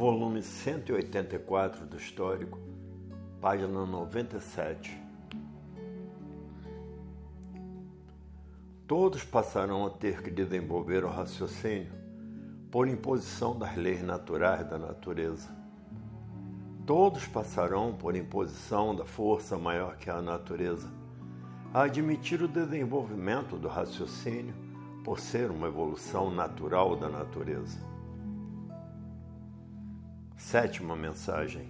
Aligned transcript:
volume 0.00 0.42
184 0.42 1.84
do 1.84 1.98
Histórico, 1.98 2.58
página 3.38 3.84
97. 3.84 4.98
Todos 8.86 9.22
passarão 9.22 9.84
a 9.84 9.90
ter 9.90 10.22
que 10.22 10.30
desenvolver 10.30 11.04
o 11.04 11.10
raciocínio 11.10 11.92
por 12.70 12.88
imposição 12.88 13.58
das 13.58 13.76
leis 13.76 14.02
naturais 14.02 14.66
da 14.70 14.78
natureza. 14.78 15.50
Todos 16.86 17.26
passarão 17.26 17.92
por 17.92 18.16
imposição 18.16 18.96
da 18.96 19.04
força 19.04 19.58
maior 19.58 19.98
que 19.98 20.08
a 20.08 20.22
natureza 20.22 20.90
a 21.74 21.82
admitir 21.82 22.40
o 22.40 22.48
desenvolvimento 22.48 23.58
do 23.58 23.68
raciocínio 23.68 24.54
por 25.04 25.20
ser 25.20 25.50
uma 25.50 25.68
evolução 25.68 26.30
natural 26.30 26.96
da 26.96 27.10
natureza. 27.10 27.89
Sétima 30.40 30.96
mensagem. 30.96 31.68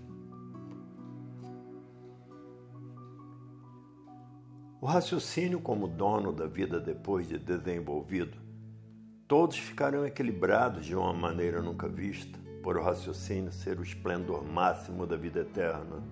O 4.81 4.87
raciocínio, 4.87 5.61
como 5.61 5.89
dono 5.89 6.33
da 6.33 6.47
vida 6.47 6.81
depois 6.81 7.29
de 7.29 7.37
desenvolvido, 7.37 8.39
todos 9.27 9.59
ficarão 9.59 10.07
equilibrados 10.07 10.87
de 10.87 10.95
uma 10.95 11.13
maneira 11.13 11.61
nunca 11.61 11.89
vista, 11.89 12.39
por 12.63 12.79
o 12.79 12.83
raciocínio 12.83 13.51
ser 13.53 13.79
o 13.79 13.83
esplendor 13.83 14.45
máximo 14.45 15.05
da 15.05 15.17
vida 15.17 15.41
eterna. 15.41 16.03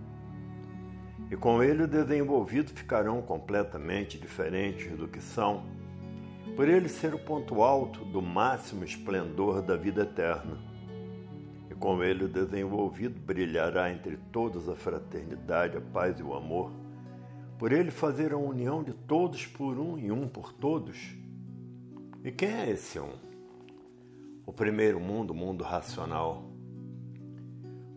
E 1.31 1.37
com 1.37 1.63
ele 1.63 1.85
o 1.85 1.89
desenvolvido 1.89 2.73
ficarão 2.73 3.23
completamente 3.23 4.19
diferentes 4.19 4.95
do 4.99 5.07
que 5.07 5.21
são, 5.21 5.63
por 6.57 6.69
ele 6.69 6.89
ser 6.89 7.15
o 7.15 7.19
ponto 7.21 7.63
alto 7.63 8.05
do 8.05 8.21
máximo 8.21 8.85
esplendor 8.85 9.63
da 9.63 9.77
vida 9.77 10.03
eterna 10.03 10.68
com 11.79 12.03
ele 12.03 12.25
o 12.25 12.29
desenvolvido 12.29 13.19
brilhará 13.21 13.91
entre 13.91 14.17
todos 14.33 14.69
a 14.69 14.75
fraternidade, 14.75 15.77
a 15.77 15.81
paz 15.81 16.19
e 16.19 16.23
o 16.23 16.35
amor. 16.35 16.73
Por 17.59 17.73
ele 17.73 17.91
fazer 17.91 18.33
a 18.33 18.37
união 18.37 18.83
de 18.83 18.93
todos 18.93 19.47
por 19.47 19.79
um 19.79 19.99
e 19.99 20.11
um 20.11 20.29
por 20.29 20.53
todos. 20.53 21.15
E 22.25 22.33
quem 22.33 22.51
é 22.51 22.71
esse 22.71 22.99
um? 22.99 23.13
O 24.45 24.53
primeiro 24.53 24.99
mundo, 24.99 25.31
o 25.31 25.35
mundo 25.35 25.63
racional. 25.63 26.45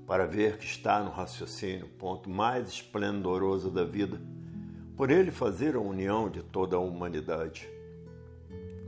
Para 0.05 0.25
ver 0.25 0.58
que 0.58 0.66
está 0.66 1.02
no 1.02 1.09
raciocínio, 1.09 1.88
ponto 1.98 2.30
mais 2.30 2.70
esplendoroso 2.70 3.72
da 3.72 3.83
vida, 3.83 4.20
por 4.95 5.09
ele 5.09 5.31
fazer 5.31 5.75
a 5.75 5.80
união 5.80 6.30
de 6.30 6.44
toda 6.44 6.75
a 6.75 6.80
humanidade. 6.80 7.67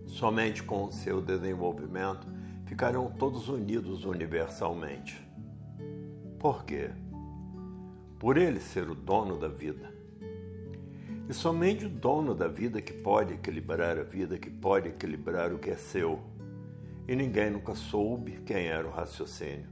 Somente 0.06 0.62
com 0.62 0.86
o 0.86 0.92
seu 0.92 1.22
desenvolvimento 1.22 2.28
ficarão 2.74 3.08
todos 3.08 3.50
unidos 3.50 4.04
universalmente. 4.04 5.24
Por 6.40 6.66
quê? 6.66 6.90
Por 8.18 8.36
ele 8.36 8.60
ser 8.60 8.90
o 8.90 8.96
dono 8.96 9.38
da 9.38 9.48
vida. 9.48 9.94
E 11.30 11.34
somente 11.36 11.86
o 11.86 11.90
dono 11.90 12.34
da 12.34 12.48
vida 12.48 12.82
que 12.82 12.92
pode 12.92 13.36
equilibrar 13.36 14.00
a 14.00 14.02
vida, 14.02 14.40
que 14.40 14.50
pode 14.50 14.90
equilibrar 14.90 15.54
o 15.54 15.60
que 15.60 15.70
é 15.70 15.76
seu. 15.76 16.20
E 17.08 17.16
ninguém 17.16 17.52
nunca 17.52 17.76
soube 17.76 18.42
quem 18.44 18.66
era 18.66 18.88
o 18.88 18.92
raciocínio. 18.92 19.70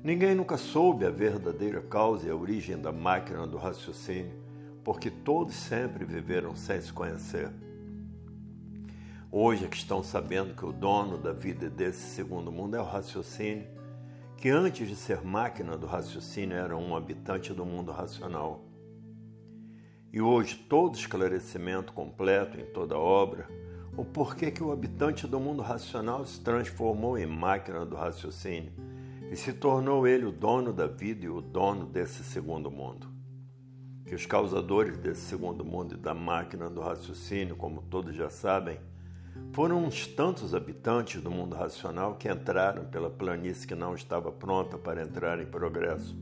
Ninguém 0.00 0.36
nunca 0.36 0.56
soube 0.56 1.04
a 1.04 1.10
verdadeira 1.10 1.82
causa 1.82 2.28
e 2.28 2.30
a 2.30 2.36
origem 2.36 2.80
da 2.80 2.92
máquina 2.92 3.48
do 3.48 3.56
raciocínio, 3.56 4.40
porque 4.84 5.10
todos 5.10 5.56
sempre 5.56 6.04
viveram 6.04 6.54
sem 6.54 6.80
se 6.80 6.92
conhecer. 6.92 7.50
Hoje 9.30 9.66
é 9.66 9.68
que 9.68 9.76
estão 9.76 10.02
sabendo 10.02 10.54
que 10.54 10.64
o 10.64 10.72
dono 10.72 11.18
da 11.18 11.34
vida 11.34 11.68
desse 11.68 12.14
segundo 12.14 12.50
mundo 12.50 12.76
é 12.76 12.80
o 12.80 12.84
raciocínio, 12.84 13.68
que 14.38 14.48
antes 14.48 14.88
de 14.88 14.96
ser 14.96 15.22
máquina 15.22 15.76
do 15.76 15.86
raciocínio 15.86 16.56
era 16.56 16.74
um 16.74 16.96
habitante 16.96 17.52
do 17.52 17.62
mundo 17.66 17.92
racional. 17.92 18.64
E 20.10 20.18
hoje 20.18 20.56
todo 20.56 20.94
esclarecimento 20.94 21.92
completo 21.92 22.58
em 22.58 22.64
toda 22.72 22.96
obra, 22.96 23.46
o 23.94 24.02
porquê 24.02 24.50
que 24.50 24.62
o 24.62 24.72
habitante 24.72 25.26
do 25.26 25.38
mundo 25.38 25.60
racional 25.60 26.24
se 26.24 26.40
transformou 26.40 27.18
em 27.18 27.26
máquina 27.26 27.84
do 27.84 27.96
raciocínio 27.96 28.72
e 29.30 29.36
se 29.36 29.52
tornou 29.52 30.06
ele 30.06 30.24
o 30.24 30.32
dono 30.32 30.72
da 30.72 30.86
vida 30.86 31.26
e 31.26 31.28
o 31.28 31.42
dono 31.42 31.84
desse 31.84 32.24
segundo 32.24 32.70
mundo. 32.70 33.06
Que 34.06 34.14
os 34.14 34.24
causadores 34.24 34.96
desse 34.96 35.20
segundo 35.20 35.66
mundo 35.66 35.96
e 35.96 35.98
da 35.98 36.14
máquina 36.14 36.70
do 36.70 36.80
raciocínio, 36.80 37.56
como 37.56 37.82
todos 37.82 38.16
já 38.16 38.30
sabem, 38.30 38.80
foram 39.52 39.84
uns 39.84 40.06
tantos 40.06 40.54
habitantes 40.54 41.20
do 41.20 41.30
mundo 41.30 41.56
racional 41.56 42.14
que 42.14 42.30
entraram 42.30 42.84
pela 42.84 43.10
planície 43.10 43.66
que 43.66 43.74
não 43.74 43.94
estava 43.94 44.30
pronta 44.30 44.78
para 44.78 45.02
entrar 45.02 45.40
em 45.40 45.46
progresso, 45.46 46.16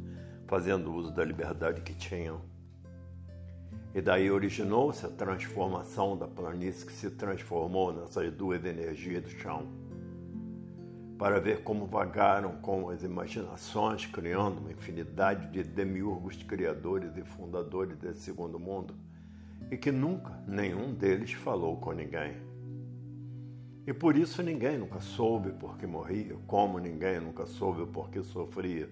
fazendo 0.46 0.92
uso 0.92 1.12
da 1.12 1.24
liberdade 1.24 1.82
que 1.82 1.92
tinham. 1.92 2.40
E 3.94 4.00
daí 4.00 4.30
originou-se 4.30 5.04
a 5.04 5.08
transformação 5.08 6.16
da 6.16 6.26
planície 6.26 6.86
que 6.86 6.92
se 6.92 7.10
transformou 7.10 7.92
nessas 7.92 8.32
duas 8.32 8.64
energias 8.64 9.22
do 9.22 9.30
chão. 9.30 9.66
Para 11.18 11.40
ver 11.40 11.62
como 11.62 11.86
vagaram 11.86 12.52
com 12.62 12.90
as 12.90 13.02
imaginações, 13.02 14.04
criando 14.04 14.58
uma 14.58 14.70
infinidade 14.70 15.48
de 15.48 15.62
demiurgos 15.62 16.42
criadores 16.42 17.16
e 17.16 17.22
fundadores 17.22 17.96
desse 17.96 18.20
segundo 18.20 18.58
mundo, 18.58 18.94
e 19.70 19.76
que 19.76 19.90
nunca 19.90 20.38
nenhum 20.46 20.92
deles 20.92 21.32
falou 21.32 21.78
com 21.78 21.92
ninguém. 21.92 22.36
E 23.86 23.92
por 23.92 24.16
isso 24.16 24.42
ninguém 24.42 24.76
nunca 24.76 24.98
soube 24.98 25.52
por 25.52 25.78
que 25.78 25.86
morria, 25.86 26.36
como 26.48 26.80
ninguém 26.80 27.20
nunca 27.20 27.46
soube 27.46 27.86
por 27.86 28.10
que 28.10 28.20
sofria. 28.20 28.90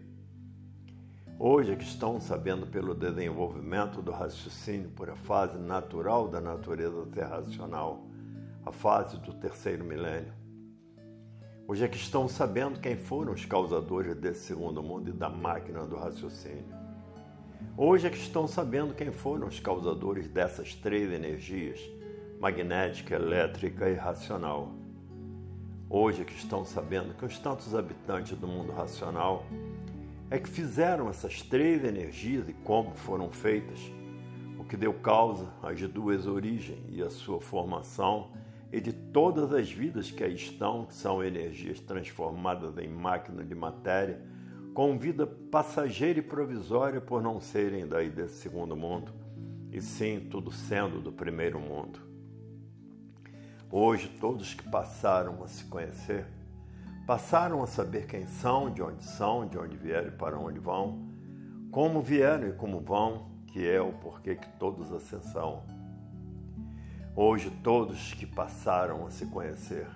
Hoje 1.36 1.72
é 1.72 1.76
que 1.76 1.82
estão 1.82 2.20
sabendo 2.20 2.64
pelo 2.64 2.94
desenvolvimento 2.94 4.00
do 4.00 4.12
raciocínio 4.12 4.90
por 4.90 5.10
a 5.10 5.16
fase 5.16 5.58
natural 5.58 6.28
da 6.28 6.40
natureza 6.40 7.04
ser 7.12 7.24
racional, 7.24 8.06
a 8.64 8.70
fase 8.70 9.18
do 9.18 9.34
terceiro 9.34 9.84
milênio. 9.84 10.32
Hoje 11.66 11.84
é 11.84 11.88
que 11.88 11.96
estão 11.96 12.28
sabendo 12.28 12.78
quem 12.78 12.96
foram 12.96 13.32
os 13.32 13.44
causadores 13.44 14.14
desse 14.14 14.44
segundo 14.44 14.80
mundo 14.80 15.10
e 15.10 15.12
da 15.12 15.28
máquina 15.28 15.84
do 15.84 15.96
raciocínio. 15.96 16.72
Hoje 17.76 18.06
é 18.06 18.10
que 18.10 18.18
estão 18.18 18.46
sabendo 18.46 18.94
quem 18.94 19.10
foram 19.10 19.48
os 19.48 19.58
causadores 19.58 20.28
dessas 20.28 20.72
três 20.72 21.12
energias, 21.12 21.80
magnética, 22.38 23.16
elétrica 23.16 23.90
e 23.90 23.94
racional 23.94 24.83
hoje 25.88 26.24
que 26.24 26.34
estão 26.34 26.64
sabendo 26.64 27.14
que 27.14 27.24
os 27.24 27.38
tantos 27.38 27.74
habitantes 27.74 28.36
do 28.36 28.48
mundo 28.48 28.72
racional 28.72 29.44
é 30.30 30.38
que 30.38 30.48
fizeram 30.48 31.08
essas 31.08 31.42
três 31.42 31.84
energias 31.84 32.48
e 32.48 32.52
como 32.52 32.94
foram 32.94 33.30
feitas, 33.30 33.78
o 34.58 34.64
que 34.64 34.76
deu 34.76 34.94
causa 34.94 35.48
às 35.62 35.80
duas 35.82 36.26
origens 36.26 36.80
e 36.88 37.02
a 37.02 37.10
sua 37.10 37.40
formação 37.40 38.30
e 38.72 38.80
de 38.80 38.92
todas 38.92 39.52
as 39.52 39.70
vidas 39.70 40.10
que 40.10 40.24
aí 40.24 40.34
estão, 40.34 40.86
que 40.86 40.94
são 40.94 41.22
energias 41.22 41.78
transformadas 41.78 42.76
em 42.78 42.88
máquina 42.88 43.44
de 43.44 43.54
matéria, 43.54 44.20
com 44.72 44.98
vida 44.98 45.24
passageira 45.24 46.18
e 46.18 46.22
provisória 46.22 47.00
por 47.00 47.22
não 47.22 47.40
serem 47.40 47.86
daí 47.86 48.10
desse 48.10 48.38
segundo 48.38 48.74
mundo, 48.74 49.12
e 49.70 49.80
sim 49.80 50.26
tudo 50.28 50.50
sendo 50.50 51.00
do 51.00 51.12
primeiro 51.12 51.60
mundo. 51.60 52.03
Hoje, 53.76 54.06
todos 54.20 54.54
que 54.54 54.62
passaram 54.62 55.42
a 55.42 55.48
se 55.48 55.64
conhecer, 55.64 56.24
passaram 57.08 57.60
a 57.60 57.66
saber 57.66 58.06
quem 58.06 58.24
são, 58.24 58.70
de 58.70 58.80
onde 58.80 59.02
são, 59.02 59.48
de 59.48 59.58
onde 59.58 59.76
vieram 59.76 60.06
e 60.06 60.12
para 60.12 60.38
onde 60.38 60.60
vão, 60.60 61.08
como 61.72 62.00
vieram 62.00 62.50
e 62.50 62.52
como 62.52 62.78
vão, 62.78 63.30
que 63.48 63.68
é 63.68 63.80
o 63.80 63.92
porquê 63.94 64.36
que 64.36 64.46
todos 64.60 64.92
assim 64.92 65.20
são. 65.32 65.64
Hoje, 67.16 67.50
todos 67.64 68.14
que 68.14 68.24
passaram 68.24 69.08
a 69.08 69.10
se 69.10 69.26
conhecer, 69.26 69.88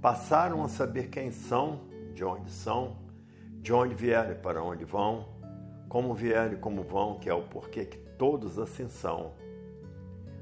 passaram 0.00 0.64
a 0.64 0.68
saber 0.70 1.10
quem 1.10 1.30
são, 1.30 1.80
de 2.14 2.24
onde 2.24 2.50
são, 2.50 2.96
de 3.60 3.70
onde 3.70 3.94
vieram 3.94 4.32
e 4.32 4.36
para 4.36 4.62
onde 4.62 4.86
vão, 4.86 5.28
como 5.90 6.14
vieram 6.14 6.54
e 6.54 6.56
como 6.56 6.82
vão, 6.82 7.18
que 7.18 7.28
é 7.28 7.34
o 7.34 7.42
porquê 7.42 7.84
que 7.84 7.98
todos 8.16 8.58
assim 8.58 8.88
são 8.88 9.34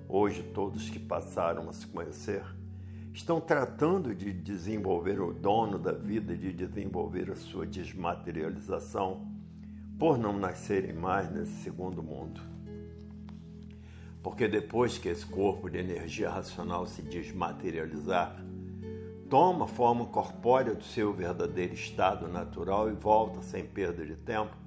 Hoje, 0.08 0.43
todos 0.43 0.88
que 0.88 0.99
passaram 0.99 1.69
a 1.69 1.73
se 1.73 1.87
conhecer 1.87 2.44
estão 3.12 3.41
tratando 3.41 4.14
de 4.14 4.32
desenvolver 4.32 5.20
o 5.20 5.32
dono 5.32 5.79
da 5.79 5.93
vida, 5.93 6.37
de 6.37 6.53
desenvolver 6.53 7.31
a 7.31 7.35
sua 7.35 7.67
desmaterialização, 7.67 9.26
por 9.99 10.19
não 10.19 10.38
nascerem 10.38 10.93
mais 10.93 11.31
nesse 11.32 11.62
segundo 11.62 12.03
mundo. 12.03 12.41
Porque 14.23 14.47
depois 14.47 14.99
que 14.99 15.08
esse 15.08 15.25
corpo 15.25 15.70
de 15.70 15.79
energia 15.79 16.31
racional 16.31 16.87
se 16.87 17.00
desmaterializar, 17.02 18.37
toma 19.29 19.67
forma 19.67 20.05
corpórea 20.06 20.75
do 20.75 20.85
seu 20.85 21.12
verdadeiro 21.12 21.75
estado 21.75 22.29
natural 22.29 22.91
e 22.91 22.93
volta 22.93 23.43
sem 23.43 23.64
perda 23.64 24.05
de 24.05 24.14
tempo 24.14 24.65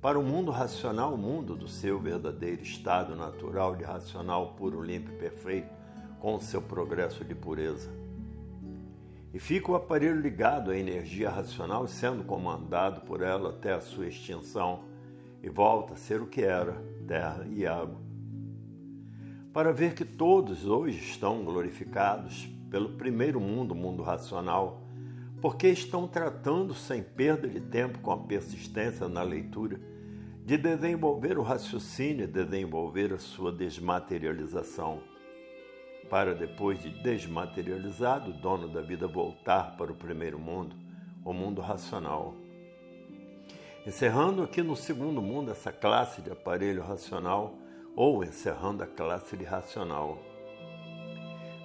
para 0.00 0.18
o 0.18 0.22
mundo 0.22 0.50
racional, 0.50 1.14
o 1.14 1.18
mundo 1.18 1.56
do 1.56 1.66
seu 1.66 1.98
verdadeiro 1.98 2.62
estado 2.62 3.16
natural 3.16 3.74
de 3.74 3.84
racional 3.84 4.54
puro, 4.54 4.82
limpo 4.82 5.10
e 5.10 5.16
perfeito, 5.16 5.72
com 6.20 6.34
o 6.34 6.40
seu 6.40 6.60
progresso 6.62 7.24
de 7.24 7.34
pureza. 7.34 7.90
e 9.34 9.38
fica 9.38 9.70
o 9.70 9.74
aparelho 9.74 10.18
ligado 10.18 10.70
à 10.70 10.78
energia 10.78 11.28
racional, 11.28 11.86
sendo 11.86 12.24
comandado 12.24 13.02
por 13.02 13.20
ela 13.20 13.50
até 13.50 13.74
a 13.74 13.80
sua 13.82 14.06
extinção, 14.06 14.84
e 15.42 15.50
volta 15.50 15.92
a 15.92 15.96
ser 15.96 16.22
o 16.22 16.26
que 16.26 16.40
era, 16.40 16.72
terra 17.06 17.46
e 17.50 17.66
água. 17.66 18.00
Para 19.52 19.72
ver 19.72 19.94
que 19.94 20.06
todos 20.06 20.64
hoje 20.64 20.98
estão 20.98 21.44
glorificados 21.44 22.48
pelo 22.70 22.90
primeiro 22.90 23.38
mundo, 23.38 23.72
o 23.72 23.74
mundo 23.74 24.02
racional, 24.02 24.85
porque 25.46 25.68
estão 25.68 26.08
tratando 26.08 26.74
sem 26.74 27.00
perda 27.00 27.46
de 27.46 27.60
tempo 27.60 28.00
com 28.00 28.10
a 28.10 28.18
persistência 28.18 29.08
na 29.08 29.22
leitura 29.22 29.78
de 30.44 30.58
desenvolver 30.58 31.38
o 31.38 31.42
raciocínio 31.42 32.24
e 32.24 32.26
desenvolver 32.26 33.12
a 33.12 33.18
sua 33.20 33.52
desmaterialização 33.52 35.00
para 36.10 36.34
depois 36.34 36.82
de 36.82 36.90
desmaterializado, 37.00 38.32
o 38.32 38.34
dono 38.34 38.66
da 38.66 38.80
vida 38.80 39.06
voltar 39.06 39.76
para 39.76 39.92
o 39.92 39.94
primeiro 39.94 40.36
mundo, 40.36 40.74
o 41.24 41.32
mundo 41.32 41.60
racional. 41.60 42.34
Encerrando 43.86 44.42
aqui 44.42 44.64
no 44.64 44.74
segundo 44.74 45.22
mundo 45.22 45.52
essa 45.52 45.70
classe 45.70 46.22
de 46.22 46.32
aparelho 46.32 46.82
racional, 46.82 47.56
ou 47.94 48.24
encerrando 48.24 48.82
a 48.82 48.86
classe 48.88 49.36
de 49.36 49.44
racional. 49.44 50.18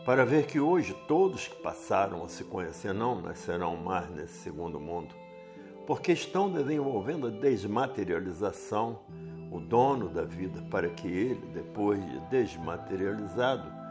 Para 0.05 0.25
ver 0.25 0.47
que 0.47 0.59
hoje 0.59 0.93
todos 1.07 1.47
que 1.47 1.61
passaram 1.61 2.23
a 2.23 2.27
se 2.27 2.43
conhecer 2.43 2.93
não 2.93 3.21
nascerão 3.21 3.75
mais 3.75 4.09
nesse 4.09 4.39
segundo 4.39 4.79
mundo, 4.79 5.13
porque 5.85 6.11
estão 6.11 6.51
desenvolvendo 6.51 7.27
a 7.27 7.29
desmaterialização, 7.29 8.99
o 9.51 9.59
dono 9.59 10.09
da 10.09 10.23
vida, 10.23 10.61
para 10.71 10.89
que 10.89 11.07
ele, 11.07 11.45
depois 11.53 12.03
de 12.03 12.19
desmaterializado, 12.29 13.81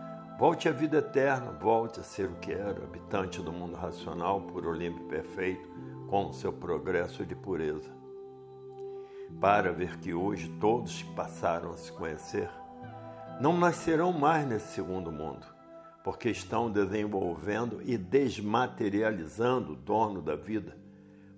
Volte 0.41 0.71
à 0.71 0.73
vida 0.73 0.97
eterna, 0.97 1.53
volte 1.53 2.01
a 2.01 2.03
ser 2.03 2.31
o 2.31 2.37
que 2.37 2.51
era, 2.51 2.83
habitante 2.83 3.43
do 3.43 3.53
mundo 3.53 3.77
racional, 3.77 4.41
por 4.41 4.65
Olimpo 4.65 5.05
perfeito, 5.05 5.69
com 6.09 6.31
o 6.31 6.33
seu 6.33 6.51
progresso 6.51 7.27
de 7.27 7.35
pureza. 7.35 7.91
Para 9.39 9.71
ver 9.71 9.99
que 9.99 10.15
hoje 10.15 10.49
todos 10.59 11.03
que 11.03 11.13
passaram 11.13 11.73
a 11.73 11.77
se 11.77 11.93
conhecer 11.93 12.49
não 13.39 13.55
nascerão 13.55 14.15
mais 14.15 14.47
nesse 14.47 14.69
segundo 14.69 15.13
mundo, 15.13 15.47
porque 16.03 16.31
estão 16.31 16.71
desenvolvendo 16.71 17.81
e 17.85 17.97
desmaterializando 17.97 19.73
o 19.73 19.77
dono 19.77 20.23
da 20.23 20.35
vida, 20.35 20.77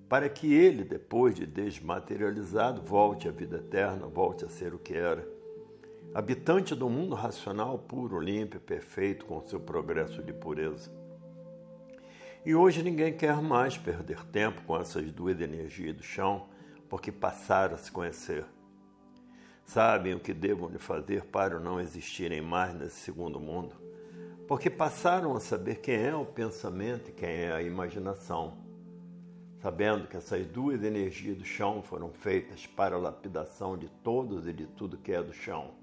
para 0.09 0.29
que 0.29 0.53
ele, 0.53 0.85
depois 0.85 1.35
de 1.35 1.47
desmaterializado, 1.47 2.83
volte 2.83 3.29
à 3.29 3.33
vida 3.33 3.57
eterna, 3.57 4.07
volte 4.07 4.45
a 4.45 4.49
ser 4.49 4.75
o 4.75 4.79
que 4.79 4.95
era 4.95 5.27
habitante 6.15 6.75
do 6.75 6.91
mundo 6.91 7.15
racional 7.15 7.79
puro, 7.79 8.21
limpo, 8.21 8.61
perfeito, 8.61 9.25
com 9.25 9.41
seu 9.47 9.59
progresso 9.59 10.23
de 10.23 10.33
pureza. 10.33 10.91
E 12.45 12.55
hoje 12.55 12.83
ninguém 12.83 13.17
quer 13.17 13.41
mais 13.41 13.79
perder 13.79 14.23
tempo 14.27 14.63
com 14.63 14.79
essas 14.79 15.11
duas 15.11 15.41
energias 15.41 15.97
do 15.97 16.03
chão, 16.03 16.49
porque 16.89 17.11
passaram 17.11 17.77
a 17.77 17.79
se 17.79 17.91
conhecer. 17.91 18.45
Sabem 19.65 20.15
o 20.15 20.21
que 20.21 20.35
devam 20.35 20.69
fazer 20.79 21.25
para 21.25 21.59
não 21.59 21.81
existirem 21.81 22.43
mais 22.43 22.75
nesse 22.75 22.97
segundo 22.97 23.41
mundo, 23.41 23.75
porque 24.47 24.69
passaram 24.69 25.37
a 25.37 25.41
saber 25.41 25.77
quem 25.77 25.97
é 25.97 26.15
o 26.15 26.25
pensamento 26.25 27.11
e 27.11 27.13
quem 27.13 27.29
é 27.29 27.53
a 27.53 27.63
imaginação, 27.63 28.59
sabendo 29.61 30.07
que 30.07 30.17
essas 30.17 30.47
duas 30.47 30.83
energias 30.83 31.37
do 31.37 31.45
chão 31.45 31.83
foram 31.83 32.11
feitas 32.11 32.67
para 32.67 32.97
a 32.97 32.99
lapidação 32.99 33.77
de 33.77 33.89
todos 34.03 34.47
e 34.47 34.53
de 34.53 34.67
tudo 34.67 34.99
que 34.99 35.13
é 35.13 35.23
do 35.23 35.33
chão 35.33 35.83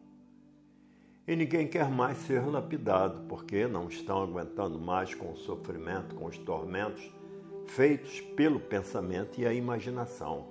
e 1.30 1.36
ninguém 1.36 1.68
quer 1.68 1.88
mais 1.92 2.18
ser 2.18 2.44
lapidado, 2.44 3.22
porque 3.30 3.68
não 3.68 3.88
estão 3.88 4.24
aguentando 4.24 4.80
mais 4.80 5.14
com 5.14 5.32
o 5.32 5.38
sofrimento, 5.38 6.16
com 6.16 6.26
os 6.26 6.40
tormentos 6.40 7.08
feitos 7.68 8.20
pelo 8.20 8.60
pensamento 8.60 9.40
e 9.40 9.46
a 9.46 9.54
imaginação. 9.54 10.48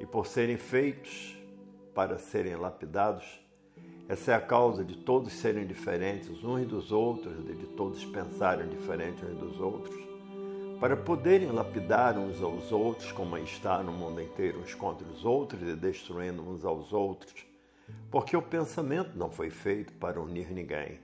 E 0.00 0.06
por 0.06 0.26
serem 0.26 0.56
feitos 0.56 1.36
para 1.94 2.18
serem 2.18 2.56
lapidados, 2.56 3.38
essa 4.08 4.32
é 4.32 4.34
a 4.34 4.40
causa 4.40 4.84
de 4.84 4.96
todos 4.96 5.32
serem 5.32 5.66
diferentes 5.66 6.42
uns 6.44 6.66
dos 6.66 6.92
outros, 6.92 7.44
de 7.44 7.66
todos 7.68 8.04
pensarem 8.04 8.68
diferente 8.68 9.24
uns 9.24 9.38
dos 9.38 9.60
outros, 9.60 9.96
para 10.80 10.96
poderem 10.96 11.50
lapidar 11.50 12.18
uns 12.18 12.42
aos 12.42 12.70
outros, 12.70 13.10
como 13.12 13.36
está 13.38 13.82
no 13.82 13.92
mundo 13.92 14.20
inteiro, 14.20 14.60
uns 14.60 14.74
contra 14.74 15.06
os 15.06 15.24
outros 15.24 15.62
e 15.62 15.74
destruindo 15.74 16.42
uns 16.42 16.64
aos 16.64 16.92
outros 16.92 17.54
porque 18.10 18.36
o 18.36 18.42
pensamento 18.42 19.16
não 19.16 19.30
foi 19.30 19.50
feito 19.50 19.92
para 19.94 20.20
unir 20.20 20.50
ninguém. 20.50 21.00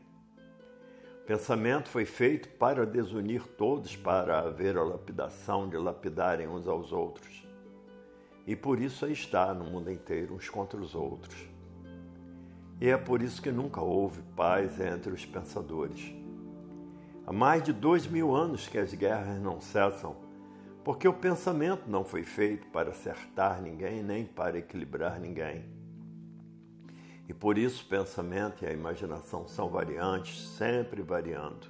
O 1.23 1.27
pensamento 1.27 1.89
foi 1.89 2.05
feito 2.05 2.49
para 2.51 2.87
desunir 2.87 3.43
todos, 3.57 3.97
para 3.97 4.41
haver 4.41 4.77
a 4.77 4.83
lapidação 4.83 5.69
de 5.69 5.77
lapidarem 5.77 6.49
uns 6.49 6.67
aos 6.67 6.93
outros. 6.93 7.47
E 8.47 8.57
por 8.57 8.81
isso 8.81 9.05
aí 9.05 9.13
está 9.13 9.53
no 9.55 9.65
mundo 9.65 9.91
inteiro, 9.91 10.35
uns 10.35 10.49
contra 10.49 10.81
os 10.81 10.95
outros. 10.95 11.50
E 12.81 12.89
é 12.89 12.97
por 12.97 13.21
isso 13.21 13.43
que 13.43 13.53
nunca 13.53 13.83
houve 13.83 14.23
paz 14.35 14.81
entre 14.81 15.13
os 15.13 15.27
pensadores. 15.27 16.15
Há 17.27 17.33
mais 17.33 17.63
de 17.63 17.75
dois 17.75 18.07
mil 18.07 18.35
anos 18.35 18.67
que 18.67 18.79
as 18.79 18.95
guerras 18.95 19.39
não 19.41 19.61
cessam, 19.61 20.17
porque 20.83 21.07
o 21.07 21.13
pensamento 21.13 21.91
não 21.91 22.05
foi 22.05 22.23
feito 22.23 22.67
para 22.69 22.91
acertar 22.91 23.61
ninguém 23.61 24.03
nem 24.03 24.25
para 24.25 24.59
equilibrar 24.59 25.21
ninguém. 25.21 25.65
E 27.29 27.35
por 27.35 27.59
isso 27.59 27.85
o 27.85 27.89
pensamento 27.89 28.65
e 28.65 28.67
a 28.67 28.73
imaginação 28.73 29.47
são 29.47 29.69
variantes, 29.69 30.49
sempre 30.57 31.03
variando. 31.03 31.69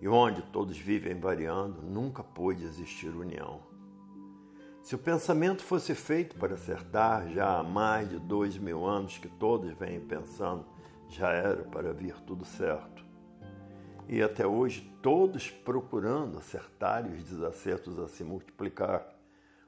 E 0.00 0.06
onde 0.06 0.42
todos 0.42 0.78
vivem 0.78 1.18
variando, 1.18 1.80
nunca 1.80 2.22
pôde 2.22 2.62
existir 2.62 3.08
união. 3.08 3.75
Se 4.86 4.94
o 4.94 4.98
pensamento 4.98 5.64
fosse 5.64 5.96
feito 5.96 6.36
para 6.36 6.54
acertar, 6.54 7.28
já 7.30 7.58
há 7.58 7.62
mais 7.64 8.08
de 8.08 8.20
dois 8.20 8.56
mil 8.56 8.86
anos 8.86 9.18
que 9.18 9.26
todos 9.26 9.72
vêm 9.72 9.98
pensando, 9.98 10.64
já 11.08 11.32
era 11.32 11.64
para 11.64 11.92
vir 11.92 12.14
tudo 12.20 12.44
certo. 12.44 13.04
E 14.08 14.22
até 14.22 14.46
hoje, 14.46 14.88
todos 15.02 15.50
procurando 15.50 16.38
acertar 16.38 17.04
e 17.04 17.16
os 17.16 17.24
desacertos 17.24 17.98
a 17.98 18.06
se 18.06 18.22
multiplicar, 18.22 19.04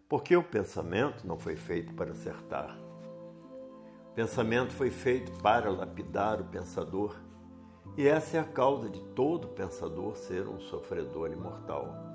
porque 0.09 0.37
o 0.37 0.43
pensamento 0.45 1.27
não 1.27 1.37
foi 1.37 1.57
feito 1.57 1.93
para 1.95 2.13
acertar 2.13 2.79
pensamento 4.15 4.73
foi 4.73 4.91
feito 4.91 5.31
para 5.41 5.71
lapidar 5.71 6.41
o 6.41 6.45
pensador, 6.45 7.15
e 7.97 8.09
essa 8.09 8.37
é 8.37 8.41
a 8.41 8.45
causa 8.45 8.89
de 8.91 9.01
todo 9.15 9.47
pensador 9.47 10.17
ser 10.17 10.49
um 10.49 10.59
sofredor 10.59 11.31
imortal. 11.31 12.08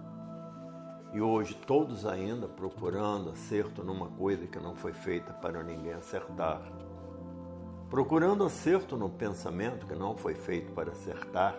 E 1.14 1.22
hoje 1.22 1.54
todos 1.68 2.06
ainda 2.06 2.48
procurando 2.48 3.30
acerto 3.30 3.84
numa 3.84 4.08
coisa 4.08 4.48
que 4.48 4.60
não 4.60 4.76
foi 4.76 4.94
feita 4.94 5.32
para 5.32 5.64
ninguém 5.64 5.94
acertar. 5.94 6.62
Procurando 7.90 8.44
acerto 8.44 8.98
no 8.98 9.10
pensamento 9.10 9.86
que 9.86 9.96
não 9.96 10.18
foi 10.18 10.34
feito 10.34 10.72
para 10.72 10.92
acertar 10.92 11.56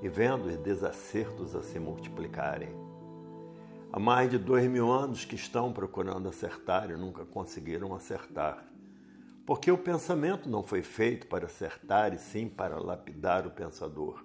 e 0.00 0.08
vendo 0.08 0.46
os 0.46 0.56
desacertos 0.56 1.56
a 1.56 1.62
se 1.62 1.80
multiplicarem. 1.80 2.70
Há 3.92 3.98
mais 3.98 4.30
de 4.30 4.38
dois 4.38 4.70
mil 4.70 4.90
anos 4.90 5.24
que 5.24 5.34
estão 5.34 5.72
procurando 5.72 6.28
acertar 6.28 6.90
e 6.90 6.96
nunca 6.96 7.24
conseguiram 7.24 7.94
acertar 7.94 8.72
porque 9.44 9.70
o 9.70 9.78
pensamento 9.78 10.48
não 10.48 10.62
foi 10.62 10.82
feito 10.82 11.26
para 11.26 11.46
acertar 11.46 12.14
e 12.14 12.18
sim 12.18 12.48
para 12.48 12.78
lapidar 12.78 13.46
o 13.46 13.50
pensador. 13.50 14.24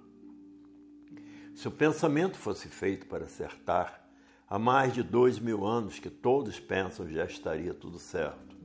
Se 1.56 1.68
o 1.68 1.72
pensamento 1.72 2.38
fosse 2.38 2.68
feito 2.68 3.08
para 3.08 3.24
acertar, 3.24 4.07
há 4.50 4.58
mais 4.58 4.94
de 4.94 5.04
dois 5.04 5.40
mil 5.40 5.66
anos 5.66 6.00
que 6.00 6.10
todos 6.10 6.60
pensam 6.60 7.08
já 7.10 7.26
estaria 7.26 7.74
tudo 7.74 8.00
certo. 8.00 8.56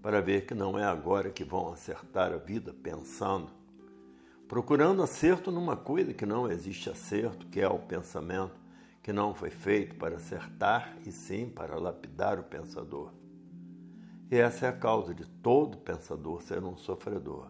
Para 0.00 0.22
ver 0.22 0.46
que 0.46 0.54
não 0.54 0.78
é 0.78 0.84
agora 0.84 1.30
que 1.30 1.44
vão 1.44 1.70
acertar 1.70 2.32
a 2.32 2.38
vida 2.38 2.72
pensando, 2.72 3.50
procurando 4.48 5.02
acerto 5.02 5.50
numa 5.50 5.76
coisa 5.76 6.14
que 6.14 6.24
não 6.24 6.50
existe 6.50 6.88
acerto, 6.88 7.46
que 7.46 7.60
é 7.60 7.68
o 7.68 7.78
pensamento, 7.78 8.58
que 9.02 9.12
não 9.12 9.34
foi 9.34 9.50
feito 9.50 9.96
para 9.96 10.16
acertar 10.16 10.96
e 11.04 11.12
sim 11.12 11.48
para 11.48 11.78
lapidar 11.78 12.38
o 12.38 12.42
pensador. 12.42 13.12
E 14.30 14.36
essa 14.36 14.66
é 14.66 14.68
a 14.68 14.72
causa 14.72 15.14
de 15.14 15.26
todo 15.26 15.76
pensador 15.78 16.40
ser 16.42 16.64
um 16.64 16.76
sofredor. 16.76 17.48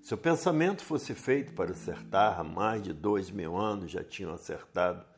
Se 0.00 0.14
o 0.14 0.18
pensamento 0.18 0.82
fosse 0.82 1.14
feito 1.14 1.52
para 1.52 1.70
acertar, 1.70 2.40
há 2.40 2.42
mais 2.42 2.82
de 2.82 2.92
dois 2.92 3.30
mil 3.30 3.56
anos 3.56 3.90
já 3.90 4.02
tinham 4.02 4.32
acertado 4.32 5.11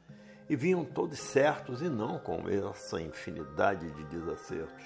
e 0.48 0.56
vinham 0.56 0.84
todos 0.84 1.18
certos 1.18 1.80
e 1.80 1.88
não 1.88 2.18
com 2.18 2.48
essa 2.48 3.00
infinidade 3.00 3.90
de 3.90 4.04
desacertos. 4.04 4.84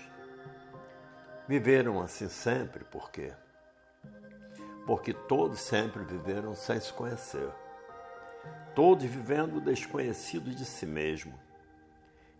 Viveram 1.47 2.01
assim 2.01 2.29
sempre, 2.29 2.85
por 2.85 3.11
quê? 3.11 3.33
Porque 4.87 5.13
todos 5.13 5.61
sempre 5.61 6.05
viveram 6.05 6.55
sem 6.55 6.79
se 6.81 6.93
conhecer, 6.93 7.51
todos 8.75 9.05
vivendo 9.05 9.61
desconhecidos 9.61 10.55
de 10.57 10.65
si 10.65 10.87
mesmo, 10.87 11.39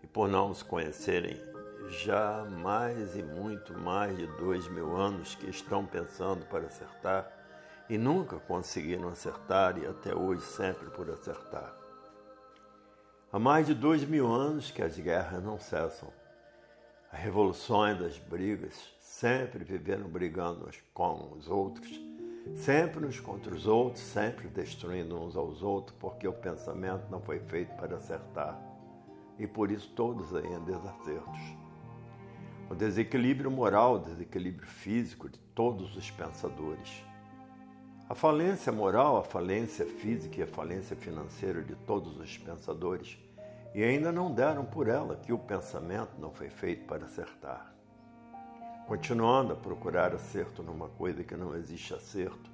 e 0.03 0.07
por 0.07 0.29
não 0.29 0.55
se 0.55 0.65
conhecerem 0.65 1.41
já 1.89 2.45
mais 2.45 3.17
e 3.17 3.23
muito 3.23 3.73
mais 3.79 4.17
de 4.17 4.27
dois 4.27 4.69
mil 4.69 4.95
anos 4.97 5.35
que 5.35 5.49
estão 5.49 5.87
pensando 5.87 6.45
para 6.47 6.67
acertar 6.67 7.33
e 7.89 7.97
nunca 7.97 8.39
conseguiram 8.41 9.09
acertar 9.09 9.79
e 9.79 9.87
até 9.87 10.15
hoje 10.15 10.43
sempre 10.43 10.91
por 10.91 11.11
acertar. 11.11 11.88
Há 13.31 13.39
mais 13.39 13.67
de 13.67 13.75
dois 13.75 14.05
mil 14.05 14.27
anos 14.27 14.71
que 14.71 14.81
as 14.81 14.99
guerras 14.99 15.45
não 15.45 15.59
cessam. 15.59 16.09
As 17.13 17.21
revoluções, 17.21 18.01
as 18.01 18.17
brigas, 18.17 18.75
sempre 19.01 19.63
viveram 19.65 20.09
brigando 20.09 20.67
uns 20.67 20.83
com 20.95 21.35
os 21.37 21.47
outros, 21.47 22.01
sempre 22.55 23.05
uns 23.05 23.21
contra 23.21 23.55
os 23.55 23.67
outros, 23.67 24.03
sempre 24.03 24.49
destruindo 24.49 25.21
uns 25.21 25.37
aos 25.37 25.63
outros, 25.63 25.95
porque 26.01 26.27
o 26.27 26.33
pensamento 26.33 27.05
não 27.11 27.21
foi 27.21 27.39
feito 27.39 27.77
para 27.77 27.97
acertar. 27.97 28.59
E 29.39 29.47
por 29.47 29.71
isso 29.71 29.91
todos 29.95 30.33
em 30.33 30.65
desacertos. 30.65 31.39
O 32.71 32.75
desequilíbrio 32.75 33.51
moral, 33.51 33.97
o 33.97 33.99
desequilíbrio 33.99 34.67
físico 34.67 35.29
de 35.29 35.39
todos 35.55 35.95
os 35.99 36.11
pensadores. 36.11 37.05
A 38.11 38.15
falência 38.15 38.73
moral, 38.73 39.19
a 39.19 39.23
falência 39.23 39.85
física 39.85 40.41
e 40.41 40.43
a 40.43 40.47
falência 40.47 40.97
financeira 40.97 41.63
de 41.63 41.75
todos 41.75 42.19
os 42.19 42.39
pensadores, 42.39 43.19
e 43.75 43.85
ainda 43.85 44.11
não 44.11 44.33
deram 44.33 44.65
por 44.65 44.89
ela 44.89 45.17
que 45.17 45.31
o 45.31 45.39
pensamento 45.39 46.19
não 46.19 46.33
foi 46.33 46.49
feito 46.49 46.87
para 46.87 47.05
acertar. 47.05 47.71
Continuando 48.87 49.53
a 49.53 49.57
procurar 49.57 50.15
acerto 50.15 50.63
numa 50.63 50.89
coisa 50.89 51.23
que 51.23 51.37
não 51.37 51.55
existe 51.55 51.93
acerto, 51.93 52.51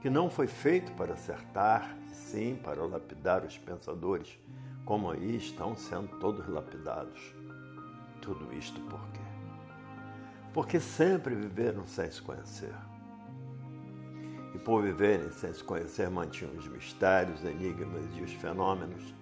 que 0.00 0.08
não 0.08 0.30
foi 0.30 0.46
feito 0.46 0.92
para 0.92 1.14
acertar, 1.14 1.96
sim 2.12 2.54
para 2.54 2.86
lapidar 2.86 3.44
os 3.44 3.58
pensadores, 3.58 4.38
como 4.84 5.10
aí 5.10 5.34
estão 5.34 5.74
sendo 5.74 6.16
todos 6.20 6.46
lapidados. 6.46 7.34
Tudo 8.22 8.54
isto 8.54 8.80
por 8.82 9.00
quê? 9.08 9.20
Porque 10.54 10.78
sempre 10.78 11.34
viveram 11.34 11.84
sem 11.88 12.08
se 12.08 12.22
conhecer 12.22 12.72
e 14.66 14.68
por 14.68 14.82
viverem 14.82 15.30
sem 15.30 15.54
se 15.54 15.62
conhecer 15.62 16.10
mantinham 16.10 16.52
os 16.56 16.66
mistérios, 16.66 17.44
enigmas 17.44 18.04
e 18.16 18.22
os 18.22 18.32
fenômenos, 18.32 19.14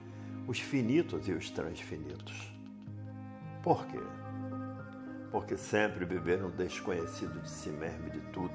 os 0.46 0.58
finitos 0.58 1.28
e 1.28 1.32
os 1.32 1.50
transfinitos. 1.50 2.50
Por 3.62 3.86
quê? 3.86 4.00
Porque 5.30 5.54
sempre 5.54 6.06
viveram 6.06 6.50
desconhecido 6.50 7.42
de 7.42 7.50
si 7.50 7.68
mesmo 7.68 8.06
e 8.06 8.10
de 8.12 8.20
tudo. 8.32 8.54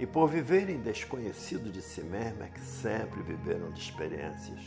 E 0.00 0.04
por 0.06 0.28
viverem 0.28 0.80
desconhecido 0.80 1.70
de 1.70 1.80
si 1.80 2.02
mesmo 2.02 2.42
é 2.42 2.48
que 2.48 2.60
sempre 2.60 3.22
viveram 3.22 3.70
de 3.70 3.80
experiências. 3.80 4.60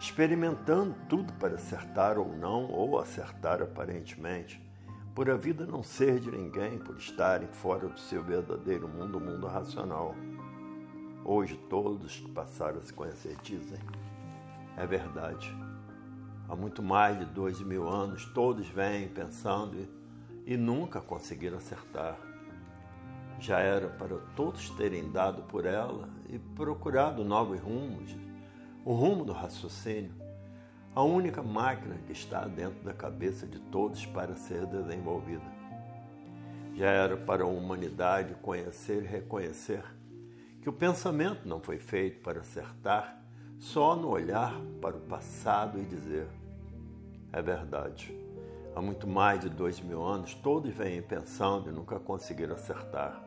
Experimentando 0.00 0.96
tudo 1.10 1.30
para 1.34 1.56
acertar 1.56 2.18
ou 2.18 2.34
não, 2.34 2.70
ou 2.70 2.98
acertar 2.98 3.60
aparentemente, 3.60 4.63
por 5.14 5.30
a 5.30 5.36
vida 5.36 5.64
não 5.64 5.82
ser 5.82 6.18
de 6.18 6.30
ninguém, 6.30 6.78
por 6.78 6.96
estarem 6.96 7.46
fora 7.46 7.88
do 7.88 8.00
seu 8.00 8.22
verdadeiro 8.22 8.88
mundo, 8.88 9.18
o 9.18 9.20
mundo 9.20 9.46
racional. 9.46 10.14
Hoje 11.24 11.56
todos 11.70 12.18
que 12.18 12.30
passaram 12.32 12.78
a 12.78 12.82
se 12.82 12.92
conhecer 12.92 13.36
dizem, 13.40 13.78
é 14.76 14.84
verdade. 14.84 15.56
Há 16.48 16.56
muito 16.56 16.82
mais 16.82 17.18
de 17.18 17.24
dois 17.26 17.60
mil 17.60 17.88
anos 17.88 18.26
todos 18.34 18.66
vêm 18.68 19.08
pensando 19.08 19.78
e, 19.78 19.88
e 20.52 20.56
nunca 20.56 21.00
conseguiram 21.00 21.58
acertar. 21.58 22.18
Já 23.38 23.60
era 23.60 23.88
para 23.88 24.16
todos 24.34 24.70
terem 24.70 25.12
dado 25.12 25.42
por 25.42 25.64
ela 25.64 26.08
e 26.28 26.38
procurado 26.38 27.24
novos 27.24 27.60
rumos, 27.60 28.16
o 28.84 28.92
rumo 28.92 29.24
do 29.24 29.32
raciocínio 29.32 30.23
a 30.94 31.02
única 31.02 31.42
máquina 31.42 31.96
que 32.06 32.12
está 32.12 32.46
dentro 32.46 32.84
da 32.84 32.92
cabeça 32.92 33.48
de 33.48 33.58
todos 33.58 34.06
para 34.06 34.36
ser 34.36 34.64
desenvolvida. 34.66 35.42
Já 36.76 36.86
era 36.86 37.16
para 37.16 37.42
a 37.42 37.48
humanidade 37.48 38.34
conhecer 38.40 39.02
e 39.02 39.06
reconhecer 39.06 39.82
que 40.62 40.68
o 40.68 40.72
pensamento 40.72 41.48
não 41.48 41.60
foi 41.60 41.78
feito 41.78 42.22
para 42.22 42.40
acertar 42.40 43.20
só 43.58 43.96
no 43.96 44.08
olhar 44.08 44.54
para 44.80 44.96
o 44.96 45.00
passado 45.00 45.80
e 45.80 45.84
dizer: 45.84 46.28
é 47.32 47.42
verdade. 47.42 48.16
Há 48.74 48.80
muito 48.80 49.06
mais 49.06 49.40
de 49.40 49.48
dois 49.48 49.80
mil 49.80 50.02
anos, 50.02 50.34
todos 50.34 50.72
vêm 50.72 51.02
pensando 51.02 51.70
e 51.70 51.72
nunca 51.72 51.98
conseguiram 51.98 52.54
acertar. 52.54 53.20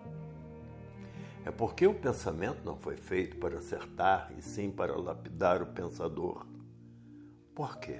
É 1.45 1.51
porque 1.51 1.85
o 1.85 1.93
pensamento 1.93 2.59
não 2.63 2.77
foi 2.77 2.95
feito 2.95 3.37
para 3.37 3.57
acertar, 3.57 4.31
e 4.37 4.41
sim 4.41 4.69
para 4.69 4.97
lapidar 4.97 5.61
o 5.61 5.65
pensador 5.65 6.45
por 7.57 7.77
quê? 7.79 7.99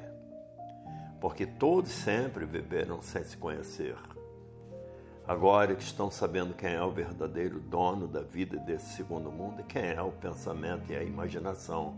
Porque 1.20 1.48
todos 1.48 1.90
sempre 1.90 2.46
viveram 2.46 3.02
sem 3.02 3.24
se 3.24 3.36
conhecer. 3.36 3.98
Agora 5.28 5.76
que 5.76 5.82
estão 5.82 6.12
sabendo 6.12 6.54
quem 6.54 6.74
é 6.74 6.84
o 6.84 6.92
verdadeiro 6.92 7.60
dono 7.60 8.08
da 8.08 8.22
vida 8.22 8.60
desse 8.60 8.96
segundo 8.96 9.32
mundo 9.32 9.62
e 9.62 9.64
quem 9.64 9.82
é 9.82 10.00
o 10.00 10.12
pensamento 10.12 10.92
e 10.92 10.96
a 10.96 11.02
imaginação. 11.02 11.96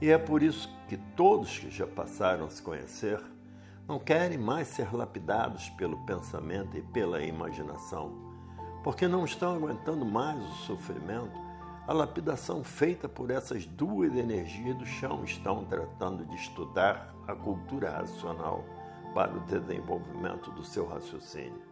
E 0.00 0.10
é 0.10 0.16
por 0.16 0.40
isso 0.40 0.72
que 0.86 0.96
todos 1.16 1.58
que 1.58 1.72
já 1.72 1.88
passaram 1.88 2.44
a 2.44 2.50
se 2.50 2.62
conhecer 2.62 3.20
não 3.88 3.98
querem 3.98 4.38
mais 4.38 4.68
ser 4.68 4.94
lapidados 4.94 5.68
pelo 5.70 6.06
pensamento 6.06 6.76
e 6.76 6.82
pela 6.82 7.20
imaginação, 7.20 8.12
porque 8.84 9.08
não 9.08 9.24
estão 9.24 9.56
aguentando 9.56 10.04
mais 10.04 10.38
o 10.38 10.54
sofrimento 10.66 11.47
a 11.88 11.92
lapidação 11.94 12.62
feita 12.62 13.08
por 13.08 13.30
essas 13.30 13.64
duas 13.64 14.14
energias 14.14 14.76
do 14.76 14.84
chão 14.84 15.24
estão 15.24 15.64
tratando 15.64 16.22
de 16.26 16.36
estudar 16.36 17.14
a 17.26 17.34
cultura 17.34 17.88
racional 17.88 18.62
para 19.14 19.34
o 19.34 19.40
desenvolvimento 19.46 20.50
do 20.50 20.62
seu 20.62 20.86
raciocínio. 20.86 21.62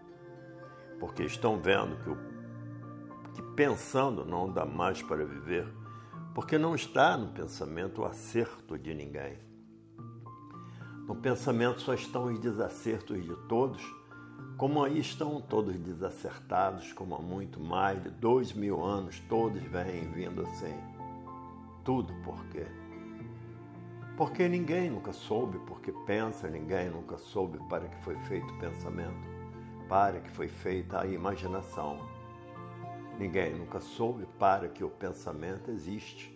Porque 0.99 1.23
estão 1.23 1.61
vendo 1.61 2.03
que, 2.03 2.09
o, 2.09 2.17
que 3.35 3.43
pensando 3.55 4.25
não 4.25 4.51
dá 4.51 4.65
mais 4.65 5.03
para 5.03 5.23
viver, 5.23 5.71
porque 6.35 6.57
não 6.57 6.75
está 6.75 7.15
no 7.19 7.29
pensamento 7.29 8.01
o 8.01 8.07
acerto 8.07 8.79
de 8.79 8.95
ninguém. 8.95 9.39
No 11.07 11.15
pensamento 11.17 11.83
só 11.83 11.93
estão 11.93 12.25
os 12.33 12.39
desacertos 12.39 13.23
de 13.23 13.37
todos 13.47 13.83
como 14.57 14.83
aí 14.83 14.99
estão 14.99 15.39
todos 15.41 15.79
desacertados, 15.79 16.93
como 16.93 17.15
há 17.15 17.21
muito 17.21 17.61
mais 17.61 18.03
de 18.03 18.09
dois 18.09 18.55
mil 18.55 18.83
anos, 18.83 19.21
todos 19.29 19.63
vêm 19.65 20.11
vindo 20.13 20.43
assim. 20.43 20.75
Tudo 21.85 22.15
por 22.25 22.43
quê? 22.47 22.67
Porque 24.17 24.49
ninguém 24.49 24.89
nunca 24.89 25.13
soube 25.13 25.59
porque 25.67 25.93
pensa, 26.07 26.49
ninguém 26.49 26.89
nunca 26.89 27.19
soube 27.19 27.59
para 27.69 27.87
que 27.87 28.03
foi 28.03 28.17
feito 28.21 28.51
o 28.55 28.59
pensamento, 28.59 29.29
para 29.91 30.21
que 30.21 30.31
foi 30.31 30.49
feita 30.49 31.03
a 31.03 31.07
imaginação. 31.07 31.99
Ninguém 33.19 33.55
nunca 33.55 33.79
soube 33.79 34.27
para 34.39 34.69
que 34.69 34.83
o 34.83 34.89
pensamento 34.89 35.71
existe. 35.71 36.35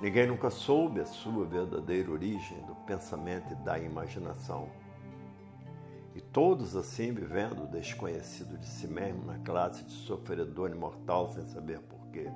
Ninguém 0.00 0.26
nunca 0.26 0.48
soube 0.48 1.00
a 1.00 1.06
sua 1.06 1.44
verdadeira 1.44 2.10
origem 2.10 2.62
do 2.62 2.74
pensamento 2.86 3.52
e 3.52 3.56
da 3.56 3.78
imaginação. 3.78 4.70
E 6.20 6.22
todos 6.32 6.76
assim 6.76 7.14
vivendo 7.14 7.66
desconhecido 7.66 8.58
de 8.58 8.66
si 8.66 8.86
mesmo 8.86 9.24
na 9.24 9.38
classe 9.38 9.82
de 9.82 9.90
sofredor 9.90 10.70
imortal 10.70 11.32
sem 11.32 11.46
saber 11.46 11.80
porquê. 11.80 12.30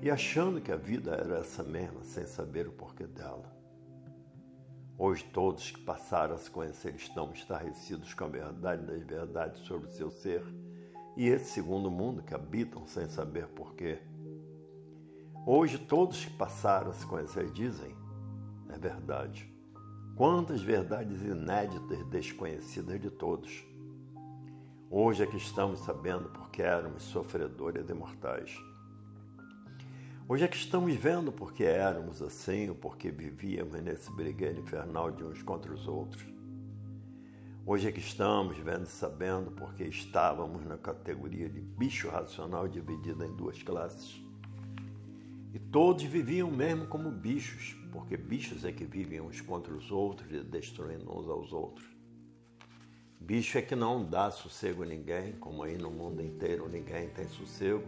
E 0.00 0.08
achando 0.08 0.60
que 0.60 0.70
a 0.70 0.76
vida 0.76 1.10
era 1.10 1.38
essa 1.38 1.64
mesma 1.64 2.04
sem 2.04 2.24
saber 2.24 2.68
o 2.68 2.72
porquê 2.72 3.04
dela. 3.04 3.52
Hoje 4.96 5.24
todos 5.24 5.72
que 5.72 5.80
passaram 5.80 6.36
a 6.36 6.38
se 6.38 6.48
conhecer 6.48 6.94
estão 6.94 7.32
estarrecidos 7.32 8.14
com 8.14 8.26
a 8.26 8.28
verdade 8.28 8.86
das 8.86 9.02
verdades 9.02 9.60
sobre 9.62 9.88
o 9.88 9.92
seu 9.92 10.08
ser 10.08 10.44
e 11.16 11.26
esse 11.26 11.50
segundo 11.50 11.90
mundo 11.90 12.22
que 12.22 12.32
habitam 12.32 12.86
sem 12.86 13.08
saber 13.08 13.48
porquê. 13.48 13.98
Hoje 15.44 15.78
todos 15.78 16.24
que 16.24 16.36
passaram 16.36 16.90
a 16.90 16.94
se 16.94 17.04
conhecer 17.04 17.50
dizem, 17.50 17.92
é 18.68 18.78
verdade 18.78 19.57
Quantas 20.18 20.60
verdades 20.60 21.22
inéditas 21.22 22.04
desconhecidas 22.06 23.00
de 23.00 23.08
todos. 23.08 23.64
Hoje 24.90 25.22
é 25.22 25.26
que 25.28 25.36
estamos 25.36 25.78
sabendo 25.78 26.28
porque 26.30 26.60
éramos 26.60 27.04
sofredores 27.04 27.88
imortais. 27.88 28.52
Hoje 30.28 30.44
é 30.44 30.48
que 30.48 30.56
estamos 30.56 30.92
vendo 30.96 31.30
porque 31.30 31.62
éramos 31.62 32.20
assim 32.20 32.68
ou 32.68 32.74
porque 32.74 33.12
vivíamos 33.12 33.80
nesse 33.80 34.10
brigueiro 34.10 34.58
infernal 34.58 35.12
de 35.12 35.22
uns 35.22 35.40
contra 35.40 35.72
os 35.72 35.86
outros. 35.86 36.26
Hoje 37.64 37.86
é 37.86 37.92
que 37.92 38.00
estamos 38.00 38.58
vendo 38.58 38.86
e 38.86 38.90
sabendo 38.90 39.52
porque 39.52 39.84
estávamos 39.84 40.66
na 40.66 40.78
categoria 40.78 41.48
de 41.48 41.60
bicho 41.60 42.08
racional 42.08 42.66
dividida 42.66 43.24
em 43.24 43.36
duas 43.36 43.62
classes. 43.62 44.20
E 45.58 45.60
todos 45.72 46.04
viviam 46.04 46.48
mesmo 46.52 46.86
como 46.86 47.10
bichos, 47.10 47.76
porque 47.90 48.16
bichos 48.16 48.64
é 48.64 48.70
que 48.70 48.84
vivem 48.84 49.20
uns 49.20 49.40
contra 49.40 49.74
os 49.74 49.90
outros 49.90 50.30
e 50.30 50.38
destruindo 50.44 51.12
uns 51.12 51.28
aos 51.28 51.52
outros. 51.52 51.84
Bicho 53.18 53.58
é 53.58 53.62
que 53.62 53.74
não 53.74 54.04
dá 54.04 54.30
sossego 54.30 54.84
a 54.84 54.86
ninguém, 54.86 55.32
como 55.32 55.64
aí 55.64 55.76
no 55.76 55.90
mundo 55.90 56.22
inteiro 56.22 56.68
ninguém 56.68 57.08
tem 57.08 57.26
sossego, 57.26 57.82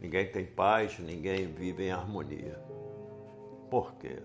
ninguém 0.00 0.32
tem 0.32 0.46
paz, 0.46 0.98
ninguém 0.98 1.52
vive 1.52 1.84
em 1.84 1.90
harmonia. 1.90 2.58
Por 3.70 3.94
quê? 3.96 4.22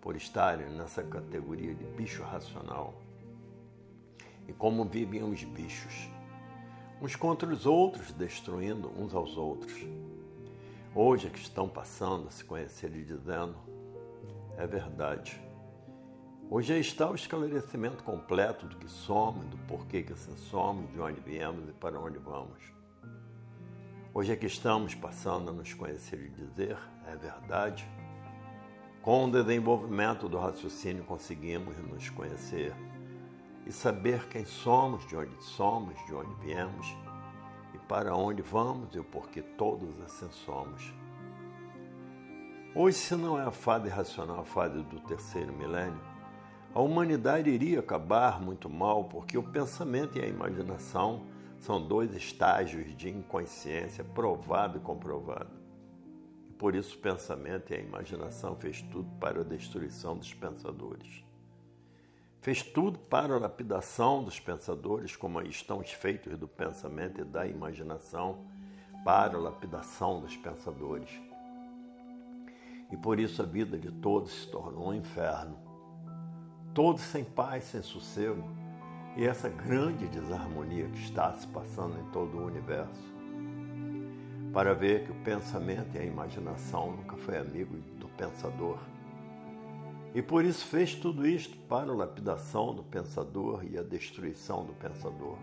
Por 0.00 0.16
estarem 0.16 0.70
nessa 0.70 1.04
categoria 1.04 1.72
de 1.72 1.84
bicho 1.84 2.24
racional. 2.24 3.00
E 4.48 4.52
como 4.52 4.84
vivem 4.86 5.22
os 5.22 5.44
bichos? 5.44 6.10
uns 7.00 7.16
contra 7.16 7.48
os 7.48 7.64
outros, 7.64 8.12
destruindo 8.12 8.90
uns 8.98 9.14
aos 9.14 9.36
outros. 9.36 9.72
Hoje 10.92 11.28
é 11.28 11.30
que 11.30 11.38
estão 11.38 11.68
passando 11.68 12.26
a 12.26 12.30
se 12.32 12.44
conhecer 12.44 12.92
e 12.96 13.04
dizendo: 13.04 13.54
é 14.58 14.66
verdade. 14.66 15.40
Hoje 16.50 16.76
está 16.80 17.08
o 17.08 17.14
esclarecimento 17.14 18.02
completo 18.02 18.66
do 18.66 18.76
que 18.76 18.88
somos, 18.88 19.46
do 19.46 19.56
porquê 19.68 20.02
que 20.02 20.12
assim 20.12 20.36
somos, 20.36 20.90
de 20.90 21.00
onde 21.00 21.20
viemos 21.20 21.68
e 21.68 21.72
para 21.72 21.96
onde 21.96 22.18
vamos. 22.18 22.58
Hoje 24.12 24.32
é 24.32 24.36
que 24.36 24.46
estamos 24.46 24.92
passando 24.92 25.50
a 25.50 25.52
nos 25.52 25.72
conhecer 25.72 26.18
e 26.24 26.28
dizer: 26.28 26.76
é 27.06 27.14
verdade. 27.14 27.88
Com 29.00 29.26
o 29.26 29.30
desenvolvimento 29.30 30.28
do 30.28 30.38
raciocínio 30.38 31.04
conseguimos 31.04 31.76
nos 31.78 32.10
conhecer 32.10 32.74
e 33.64 33.70
saber 33.70 34.26
quem 34.26 34.44
somos, 34.44 35.06
de 35.06 35.14
onde 35.14 35.40
somos, 35.40 35.94
de 36.06 36.14
onde 36.14 36.34
viemos 36.40 36.96
para 37.90 38.14
onde 38.14 38.40
vamos 38.40 38.94
e 38.94 39.00
o 39.00 39.04
porquê 39.04 39.42
todos 39.42 40.00
assim 40.02 40.30
somos. 40.30 40.94
Hoje, 42.72 42.96
se 42.96 43.16
não 43.16 43.36
é 43.36 43.42
a 43.42 43.50
fase 43.50 43.88
racional, 43.88 44.38
a 44.38 44.44
fase 44.44 44.80
do 44.84 45.00
terceiro 45.00 45.52
milênio, 45.52 46.00
a 46.72 46.80
humanidade 46.80 47.50
iria 47.50 47.80
acabar 47.80 48.40
muito 48.40 48.70
mal, 48.70 49.06
porque 49.06 49.36
o 49.36 49.42
pensamento 49.42 50.16
e 50.16 50.22
a 50.22 50.28
imaginação 50.28 51.26
são 51.58 51.84
dois 51.84 52.14
estágios 52.14 52.96
de 52.96 53.10
inconsciência 53.10 54.04
provado 54.04 54.78
e 54.78 54.80
comprovado. 54.80 55.50
Por 56.56 56.76
isso 56.76 56.96
o 56.96 57.00
pensamento 57.00 57.72
e 57.72 57.76
a 57.76 57.80
imaginação 57.80 58.54
fez 58.54 58.80
tudo 58.82 59.10
para 59.18 59.40
a 59.40 59.44
destruição 59.44 60.16
dos 60.16 60.32
pensadores. 60.32 61.24
Fez 62.40 62.62
tudo 62.62 62.98
para 62.98 63.34
a 63.34 63.38
lapidação 63.38 64.24
dos 64.24 64.40
pensadores, 64.40 65.14
como 65.14 65.42
estão 65.42 65.78
os 65.78 65.92
feitos 65.92 66.38
do 66.38 66.48
pensamento 66.48 67.20
e 67.20 67.24
da 67.24 67.46
imaginação 67.46 68.46
para 69.04 69.36
a 69.36 69.40
lapidação 69.40 70.20
dos 70.20 70.34
pensadores. 70.38 71.10
E 72.90 72.96
por 72.96 73.20
isso 73.20 73.42
a 73.42 73.44
vida 73.44 73.76
de 73.78 73.92
todos 73.92 74.32
se 74.32 74.50
tornou 74.50 74.88
um 74.88 74.94
inferno. 74.94 75.54
Todos 76.72 77.02
sem 77.02 77.24
paz, 77.24 77.64
sem 77.64 77.82
sossego. 77.82 78.42
E 79.18 79.26
essa 79.26 79.50
grande 79.50 80.08
desarmonia 80.08 80.88
que 80.88 80.98
está 80.98 81.34
se 81.34 81.46
passando 81.46 82.00
em 82.00 82.04
todo 82.10 82.38
o 82.38 82.46
universo. 82.46 83.14
Para 84.50 84.72
ver 84.72 85.04
que 85.04 85.12
o 85.12 85.22
pensamento 85.22 85.94
e 85.94 85.98
a 85.98 86.04
imaginação 86.04 86.92
nunca 86.92 87.18
foi 87.18 87.36
amigo 87.36 87.76
do 87.98 88.08
pensador 88.08 88.78
e 90.14 90.20
por 90.20 90.44
isso 90.44 90.66
fez 90.66 90.94
tudo 90.94 91.26
isto 91.26 91.56
para 91.68 91.92
a 91.92 91.94
lapidação 91.94 92.74
do 92.74 92.82
pensador 92.82 93.64
e 93.64 93.78
a 93.78 93.82
destruição 93.82 94.64
do 94.64 94.72
pensador. 94.72 95.36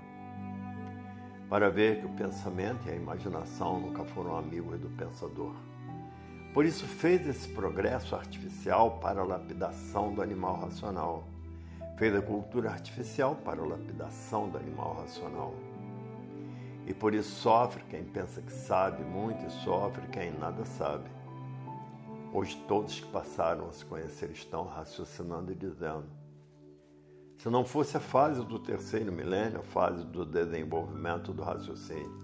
Para 1.49 1.69
ver 1.69 2.01
que 2.01 2.05
o 2.05 2.13
pensamento 2.13 2.87
e 2.87 2.91
a 2.91 2.95
imaginação 2.95 3.79
nunca 3.79 4.03
foram 4.03 4.37
amigos 4.37 4.77
do 4.79 4.89
pensador. 4.89 5.55
Por 6.53 6.65
isso 6.65 6.85
fez 6.85 7.25
esse 7.25 7.47
progresso 7.47 8.15
artificial 8.15 8.99
para 8.99 9.21
a 9.21 9.23
lapidação 9.23 10.13
do 10.13 10.21
animal 10.21 10.59
racional. 10.59 11.23
Fez 11.97 12.13
a 12.13 12.21
cultura 12.21 12.69
artificial 12.69 13.35
para 13.35 13.61
a 13.61 13.65
lapidação 13.65 14.49
do 14.49 14.57
animal 14.57 14.97
racional. 15.01 15.53
E 16.85 16.93
por 16.93 17.13
isso 17.13 17.29
sofre 17.29 17.83
quem 17.89 18.03
pensa 18.03 18.41
que 18.41 18.51
sabe 18.51 19.03
muito 19.03 19.45
e 19.45 19.51
sofre 19.51 20.05
quem 20.07 20.31
nada 20.31 20.65
sabe. 20.65 21.16
Hoje 22.39 22.55
todos 22.67 22.99
que 22.99 23.07
passaram 23.07 23.67
a 23.67 23.71
se 23.71 23.83
conhecer 23.83 24.29
estão 24.29 24.63
raciocinando 24.63 25.51
e 25.51 25.55
dizendo: 25.55 26.05
se 27.35 27.49
não 27.49 27.65
fosse 27.65 27.97
a 27.97 27.99
fase 27.99 28.45
do 28.45 28.59
terceiro 28.59 29.11
milênio, 29.11 29.61
a 29.61 29.63
fase 29.63 30.05
do 30.05 30.23
desenvolvimento 30.23 31.33
do 31.33 31.41
raciocínio, 31.41 32.15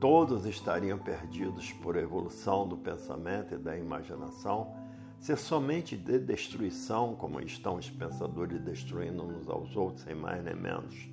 todos 0.00 0.46
estariam 0.46 0.98
perdidos 0.98 1.70
por 1.74 1.94
evolução 1.94 2.66
do 2.66 2.76
pensamento 2.76 3.54
e 3.54 3.56
da 3.56 3.78
imaginação, 3.78 4.74
ser 5.20 5.36
somente 5.36 5.96
de 5.96 6.18
destruição, 6.18 7.14
como 7.14 7.40
estão 7.40 7.76
os 7.76 7.88
pensadores 7.88 8.60
destruindo 8.60 9.22
uns 9.22 9.48
aos 9.48 9.76
outros, 9.76 10.02
sem 10.02 10.16
mais 10.16 10.42
nem 10.42 10.56
menos, 10.56 11.08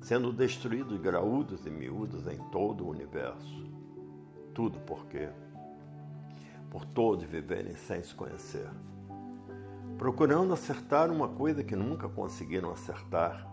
sendo 0.00 0.32
destruídos 0.32 1.00
graúdos 1.00 1.66
e 1.66 1.70
miúdos 1.70 2.28
em 2.28 2.38
todo 2.52 2.84
o 2.84 2.90
universo. 2.90 3.66
Tudo 4.54 4.78
por 4.78 5.04
quê? 5.06 5.30
Por 6.72 6.86
todos 6.86 7.26
viverem 7.26 7.76
sem 7.76 8.02
se 8.02 8.14
conhecer, 8.14 8.66
procurando 9.98 10.54
acertar 10.54 11.10
uma 11.10 11.28
coisa 11.28 11.62
que 11.62 11.76
nunca 11.76 12.08
conseguiram 12.08 12.70
acertar, 12.70 13.46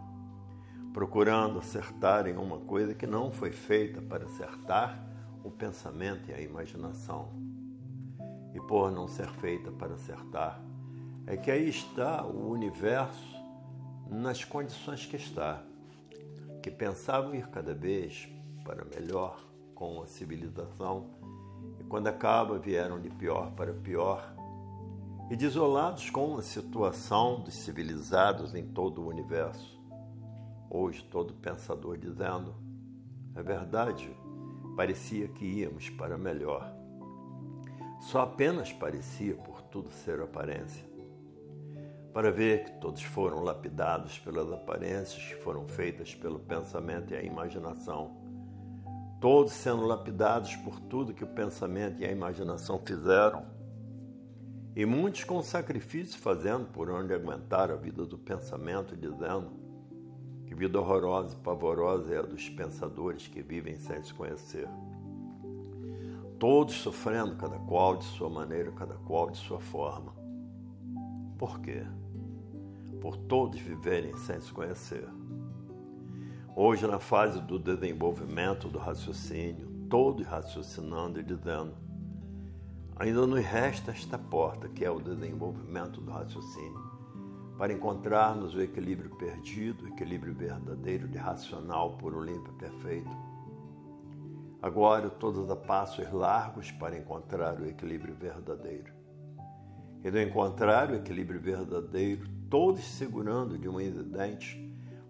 procurando 0.93 1.59
acertar 1.59 2.27
em 2.27 2.37
uma 2.37 2.59
coisa 2.59 2.93
que 2.93 3.05
não 3.05 3.29
foi 3.29 3.51
feita 3.51 4.01
para 4.01 4.23
acertar 4.23 5.05
o 5.43 5.51
pensamento 5.51 6.31
e 6.31 6.33
a 6.33 6.39
imaginação. 6.39 7.33
E 8.55 8.61
por 8.61 8.89
não 8.89 9.05
ser 9.05 9.27
feita 9.27 9.69
para 9.69 9.95
acertar, 9.95 10.61
é 11.27 11.35
que 11.35 11.51
aí 11.51 11.67
está 11.67 12.25
o 12.25 12.49
universo 12.49 13.35
nas 14.09 14.45
condições 14.45 15.05
que 15.05 15.17
está, 15.17 15.61
que 16.63 16.71
pensavam 16.71 17.35
ir 17.35 17.47
cada 17.47 17.73
vez 17.73 18.29
para 18.63 18.85
melhor 18.85 19.45
com 19.75 20.01
a 20.01 20.07
civilização 20.07 21.19
quando 21.89 22.07
acaba, 22.07 22.59
vieram 22.59 23.01
de 23.01 23.09
pior 23.09 23.51
para 23.51 23.73
pior, 23.73 24.31
e 25.29 25.35
desolados 25.35 26.09
com 26.11 26.37
a 26.37 26.41
situação 26.41 27.41
dos 27.41 27.55
civilizados 27.55 28.53
em 28.53 28.63
todo 28.63 29.01
o 29.01 29.07
universo. 29.07 29.77
Hoje, 30.69 31.03
todo 31.03 31.33
pensador 31.33 31.97
dizendo: 31.97 32.55
é 33.35 33.41
verdade, 33.41 34.15
parecia 34.75 35.27
que 35.27 35.45
íamos 35.45 35.89
para 35.89 36.17
melhor. 36.17 36.71
Só 37.99 38.21
apenas 38.21 38.71
parecia 38.71 39.35
por 39.35 39.61
tudo 39.63 39.91
ser 39.91 40.21
aparência. 40.21 40.87
Para 42.13 42.31
ver 42.31 42.65
que 42.65 42.71
todos 42.79 43.03
foram 43.03 43.43
lapidados 43.43 44.17
pelas 44.19 44.51
aparências 44.51 45.23
que 45.23 45.43
foram 45.43 45.67
feitas 45.67 46.15
pelo 46.15 46.39
pensamento 46.39 47.13
e 47.13 47.17
a 47.17 47.21
imaginação 47.21 48.28
todos 49.19 49.51
sendo 49.51 49.85
lapidados 49.85 50.55
por 50.57 50.79
tudo 50.79 51.13
que 51.13 51.23
o 51.23 51.27
pensamento 51.27 52.01
e 52.01 52.05
a 52.05 52.11
imaginação 52.11 52.79
fizeram, 52.79 53.45
e 54.75 54.85
muitos 54.85 55.23
com 55.25 55.41
sacrifício 55.41 56.17
fazendo 56.19 56.67
por 56.67 56.89
onde 56.89 57.13
aguentar 57.13 57.69
a 57.69 57.75
vida 57.75 58.05
do 58.05 58.17
pensamento, 58.17 58.95
dizendo 58.95 59.51
que 60.45 60.55
vida 60.55 60.79
horrorosa 60.79 61.35
e 61.35 61.43
pavorosa 61.43 62.13
é 62.13 62.19
a 62.19 62.21
dos 62.21 62.47
pensadores 62.49 63.27
que 63.27 63.41
vivem 63.41 63.77
sem 63.77 64.01
se 64.01 64.13
conhecer. 64.13 64.69
Todos 66.39 66.75
sofrendo, 66.75 67.35
cada 67.35 67.59
qual 67.59 67.97
de 67.97 68.05
sua 68.05 68.29
maneira, 68.29 68.71
cada 68.71 68.95
qual 68.95 69.29
de 69.29 69.37
sua 69.37 69.59
forma. 69.59 70.13
Por 71.37 71.59
quê? 71.59 71.83
Por 73.01 73.17
todos 73.17 73.59
viverem 73.59 74.15
sem 74.15 74.39
se 74.39 74.51
conhecer. 74.53 75.18
Hoje, 76.55 76.85
na 76.87 76.99
fase 76.99 77.39
do 77.39 77.59
desenvolvimento 77.59 78.67
do 78.67 78.79
raciocínio, 78.79 79.67
todos 79.89 80.25
raciocinando 80.25 81.19
e 81.19 81.23
dizendo: 81.23 81.73
ainda 82.95 83.25
nos 83.25 83.45
resta 83.45 83.91
esta 83.91 84.17
porta, 84.17 84.67
que 84.67 84.83
é 84.83 84.89
o 84.89 84.99
desenvolvimento 84.99 86.01
do 86.01 86.11
raciocínio, 86.11 86.83
para 87.57 87.71
encontrarmos 87.71 88.55
o 88.55 88.61
equilíbrio 88.61 89.15
perdido, 89.15 89.85
o 89.85 89.87
equilíbrio 89.89 90.33
verdadeiro 90.33 91.07
de 91.07 91.17
racional, 91.17 91.97
puro, 91.97 92.21
limpo 92.21 92.49
e 92.51 92.59
perfeito. 92.59 93.11
Agora, 94.61 95.09
todos 95.09 95.49
a 95.49 95.55
passos 95.55 96.11
largos 96.11 96.71
para 96.71 96.97
encontrar 96.97 97.61
o 97.61 97.65
equilíbrio 97.65 98.15
verdadeiro. 98.15 98.91
E 100.03 100.11
do 100.11 100.19
encontrar 100.19 100.89
o 100.89 100.95
equilíbrio 100.95 101.39
verdadeiro, 101.39 102.27
todos 102.49 102.83
segurando 102.83 103.57
de 103.57 103.69
um 103.69 103.79
incidente 103.79 104.68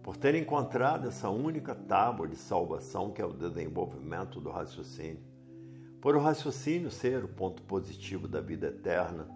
por 0.10 0.18
ter 0.18 0.34
encontrado 0.34 1.08
essa 1.08 1.30
única 1.30 1.76
tábua 1.76 2.28
de 2.28 2.36
salvação 2.36 3.12
que 3.12 3.22
é 3.22 3.26
o 3.26 3.32
desenvolvimento 3.32 4.42
do 4.42 4.50
raciocínio. 4.50 5.22
Por 6.02 6.16
o 6.16 6.20
raciocínio 6.20 6.90
ser 6.90 7.24
o 7.24 7.28
ponto 7.28 7.62
positivo 7.62 8.28
da 8.28 8.42
vida 8.42 8.70
eterna, 8.70 9.30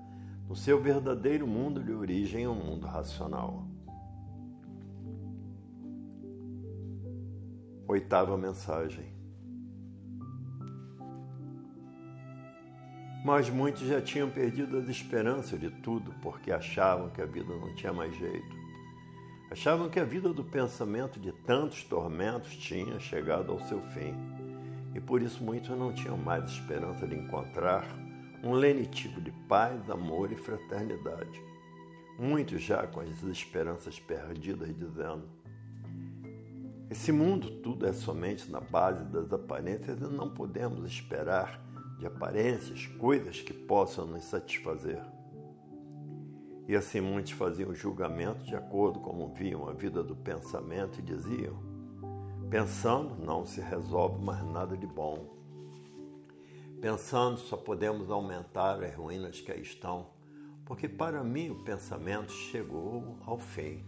no 0.49 0.55
seu 0.55 0.81
verdadeiro 0.81 1.45
mundo 1.45 1.79
de 1.83 1.91
origem, 1.91 2.47
um 2.47 2.55
mundo 2.55 2.88
racional. 2.88 3.67
Oitava 7.88 8.36
mensagem. 8.36 9.13
Mas 13.23 13.47
muitos 13.47 13.83
já 13.83 14.01
tinham 14.01 14.31
perdido 14.31 14.79
as 14.79 14.89
esperanças 14.89 15.59
de 15.59 15.69
tudo 15.69 16.12
porque 16.19 16.51
achavam 16.51 17.12
que 17.12 17.21
a 17.21 17.27
vida 17.27 17.55
não 17.55 17.75
tinha 17.75 17.93
mais 17.93 18.15
jeito. 18.15 18.62
Achavam 19.54 19.88
que 19.88 20.00
a 20.00 20.04
vida 20.04 20.34
do 20.34 20.44
pensamento 20.44 21.20
de 21.20 21.32
tantos 21.32 21.84
tormentos 21.84 22.56
tinha 22.58 23.00
chegado 23.00 23.52
ao 23.52 23.60
seu 23.60 23.80
fim, 23.89 24.16
e 24.96 25.00
por 25.00 25.22
isso 25.22 25.44
muitos 25.44 25.70
não 25.78 25.94
tinham 25.94 26.18
mais 26.18 26.46
esperança 26.46 27.06
de 27.06 27.16
encontrar 27.16 27.86
um 28.44 28.54
lenitivo 28.54 29.22
de 29.22 29.30
paz, 29.48 29.88
amor 29.92 30.32
e 30.32 30.36
fraternidade. 30.36 31.39
Muitos 32.18 32.63
já 32.63 32.88
com 32.88 33.00
as 33.00 33.22
esperanças 33.22 34.00
perdidas, 34.00 34.76
dizendo: 34.76 35.30
Esse 36.89 37.12
mundo 37.12 37.62
tudo 37.62 37.86
é 37.86 37.94
somente 37.94 38.50
na 38.50 38.60
base 38.60 39.06
das 39.06 39.32
aparências 39.32 40.02
e 40.02 40.06
não 40.06 40.32
podemos 40.32 40.84
esperar 40.84 41.63
de 42.00 42.08
aparências 42.08 42.88
coisas 42.98 43.39
que 43.39 43.54
possam 43.54 44.08
nos 44.08 44.24
satisfazer. 44.24 45.12
E 46.67 46.76
assim 46.76 47.02
muitos 47.02 47.34
faziam 47.34 47.73
julgamento 47.73 48.43
de 48.45 48.56
acordo 48.56 48.99
com 48.99 49.34
viam 49.34 49.67
a 49.67 49.73
vida 49.73 50.02
do 50.02 50.15
pensamento 50.15 50.99
e 50.99 51.02
diziam: 51.02 51.58
pensando 52.49 53.15
não 53.15 53.45
se 53.45 53.60
resolve 53.60 54.23
mais 54.23 54.43
nada 54.45 54.78
de 54.78 54.88
bom. 54.88 55.34
Pensando 56.80 57.38
só 57.38 57.58
podemos 57.58 58.10
aumentar 58.10 58.84
as 58.84 58.95
ruínas 58.95 59.39
que 59.41 59.52
aí 59.52 59.62
estão, 59.62 60.08
porque 60.65 60.88
para 60.88 61.23
mim 61.23 61.49
o 61.49 61.63
pensamento 61.63 62.32
chegou 62.32 63.17
ao 63.26 63.38
fim. 63.38 63.86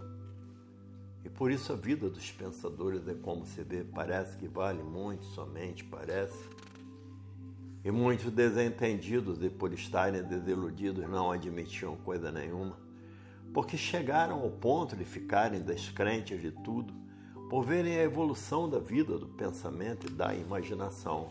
E 1.24 1.30
por 1.30 1.52
isso 1.52 1.74
a 1.74 1.76
vida 1.76 2.10
dos 2.10 2.32
pensadores 2.32 3.08
é 3.08 3.16
como 3.16 3.46
se 3.46 3.64
vê, 3.64 3.84
parece 3.84 4.38
que 4.38 4.48
vale 4.48 4.84
muito, 4.84 5.26
somente 5.26 5.84
parece. 5.84 6.50
E 7.86 7.92
muitos 7.92 8.32
desentendidos 8.32 9.42
e 9.42 9.50
por 9.50 9.72
estarem 9.72 10.24
desiludidos 10.24 11.08
não 11.08 11.32
admitiam 11.32 11.96
coisa 11.98 12.32
nenhuma, 12.32 12.78
porque 13.54 13.78
chegaram 13.78 14.42
ao 14.42 14.50
ponto 14.50 14.96
de 14.96 15.06
ficarem 15.06 15.62
descrentes 15.62 16.42
de 16.42 16.52
tudo, 16.52 16.94
por 17.50 17.64
verem 17.64 17.96
a 17.96 18.04
evolução 18.04 18.68
da 18.68 18.80
vida, 18.80 19.18
do 19.18 19.28
pensamento 19.28 20.08
e 20.08 20.10
da 20.10 20.34
imaginação. 20.36 21.30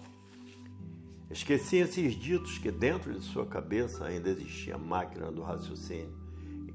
Esqueciam 1.28 1.84
esses 1.84 2.14
ditos 2.14 2.56
que 2.56 2.70
dentro 2.70 3.12
de 3.12 3.20
sua 3.20 3.44
cabeça 3.44 4.06
ainda 4.06 4.30
existia 4.30 4.76
a 4.76 4.78
máquina 4.78 5.30
do 5.30 5.42
raciocínio 5.42 6.24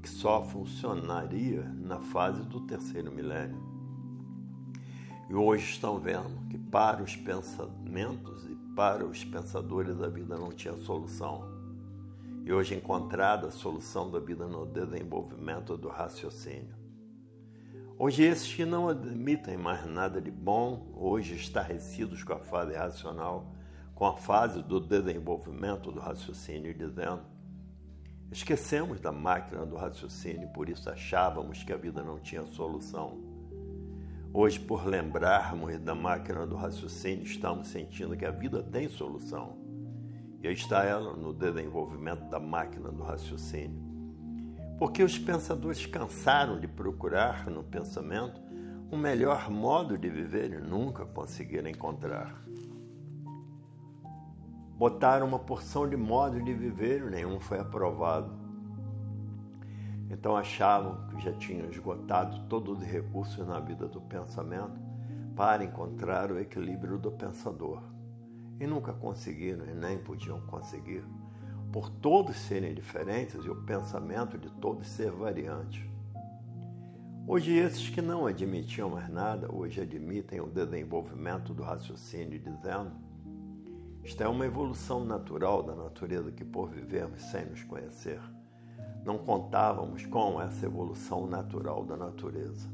que 0.00 0.08
só 0.08 0.42
funcionaria 0.42 1.62
na 1.62 2.00
fase 2.00 2.42
do 2.42 2.60
terceiro 2.60 3.12
milênio. 3.12 3.60
E 5.28 5.34
hoje 5.34 5.70
estão 5.70 5.98
vendo 5.98 6.48
que 6.48 6.58
para 6.58 7.02
os 7.02 7.14
pensamentos 7.14 8.46
e 8.46 8.49
para 8.74 9.04
os 9.04 9.24
pensadores 9.24 10.00
a 10.00 10.08
vida 10.08 10.36
não 10.36 10.50
tinha 10.50 10.76
solução. 10.76 11.48
E 12.44 12.52
hoje 12.52 12.74
encontrada 12.74 13.48
a 13.48 13.50
solução 13.50 14.10
da 14.10 14.18
vida 14.18 14.46
no 14.46 14.66
desenvolvimento 14.66 15.76
do 15.76 15.88
raciocínio. 15.88 16.74
Hoje 17.98 18.22
esses 18.22 18.52
que 18.52 18.64
não 18.64 18.88
admitem 18.88 19.58
mais 19.58 19.84
nada 19.84 20.20
de 20.20 20.30
bom, 20.30 20.90
hoje 20.94 21.34
estarrecidos 21.34 22.24
com 22.24 22.32
a 22.32 22.38
fase 22.38 22.74
racional, 22.74 23.54
com 23.94 24.06
a 24.06 24.16
fase 24.16 24.62
do 24.62 24.80
desenvolvimento 24.80 25.92
do 25.92 26.00
raciocínio, 26.00 26.72
dizendo 26.72 27.22
Esquecemos 28.32 29.00
da 29.00 29.10
máquina 29.10 29.66
do 29.66 29.74
raciocínio, 29.74 30.48
por 30.50 30.68
isso 30.68 30.88
achávamos 30.88 31.64
que 31.64 31.72
a 31.72 31.76
vida 31.76 32.00
não 32.00 32.20
tinha 32.20 32.46
solução. 32.46 33.29
Hoje, 34.32 34.60
por 34.60 34.86
lembrarmos 34.86 35.78
da 35.80 35.94
máquina 35.94 36.46
do 36.46 36.56
raciocínio, 36.56 37.24
estamos 37.24 37.68
sentindo 37.68 38.16
que 38.16 38.24
a 38.24 38.30
vida 38.30 38.62
tem 38.62 38.88
solução. 38.88 39.58
E 40.42 40.48
aí 40.48 40.54
está 40.54 40.84
ela 40.84 41.14
no 41.14 41.32
desenvolvimento 41.32 42.28
da 42.30 42.38
máquina 42.38 42.90
do 42.90 43.02
raciocínio. 43.02 43.82
Porque 44.78 45.02
os 45.02 45.18
pensadores 45.18 45.84
cansaram 45.84 46.58
de 46.58 46.66
procurar 46.66 47.50
no 47.50 47.62
pensamento 47.62 48.40
um 48.90 48.96
melhor 48.96 49.50
modo 49.50 49.98
de 49.98 50.08
viver 50.08 50.52
e 50.52 50.58
nunca 50.58 51.04
conseguiram 51.04 51.68
encontrar 51.68 52.40
botaram 54.80 55.26
uma 55.26 55.38
porção 55.38 55.86
de 55.86 55.94
modos 55.94 56.42
de 56.42 56.54
viver 56.54 57.02
e 57.02 57.10
nenhum 57.10 57.38
foi 57.38 57.58
aprovado. 57.58 58.39
Então 60.10 60.36
achavam 60.36 61.06
que 61.06 61.20
já 61.20 61.32
tinham 61.32 61.70
esgotado 61.70 62.46
todos 62.48 62.78
os 62.78 62.84
recursos 62.84 63.46
na 63.46 63.60
vida 63.60 63.86
do 63.86 64.00
pensamento 64.00 64.80
para 65.36 65.64
encontrar 65.64 66.32
o 66.32 66.38
equilíbrio 66.38 66.98
do 66.98 67.12
pensador. 67.12 67.80
E 68.58 68.66
nunca 68.66 68.92
conseguiram 68.92 69.64
e 69.66 69.72
nem 69.72 69.96
podiam 69.98 70.40
conseguir, 70.42 71.04
por 71.72 71.88
todos 71.88 72.36
serem 72.36 72.74
diferentes 72.74 73.44
e 73.44 73.48
o 73.48 73.62
pensamento 73.62 74.36
de 74.36 74.50
todos 74.50 74.86
ser 74.88 75.12
variante. 75.12 75.88
Hoje, 77.26 77.56
esses 77.56 77.88
que 77.88 78.02
não 78.02 78.26
admitiam 78.26 78.90
mais 78.90 79.08
nada, 79.08 79.48
hoje 79.54 79.80
admitem 79.80 80.40
o 80.40 80.48
desenvolvimento 80.48 81.54
do 81.54 81.62
raciocínio, 81.62 82.40
dizendo 82.40 82.90
isto 84.02 84.22
é 84.22 84.28
uma 84.28 84.46
evolução 84.46 85.04
natural 85.04 85.62
da 85.62 85.74
natureza 85.74 86.32
que, 86.32 86.44
por 86.44 86.70
vivermos 86.70 87.22
sem 87.22 87.44
nos 87.46 87.62
conhecer, 87.62 88.20
não 89.04 89.18
contávamos 89.18 90.04
com 90.06 90.40
essa 90.40 90.66
evolução 90.66 91.26
natural 91.26 91.84
da 91.84 91.96
natureza. 91.96 92.68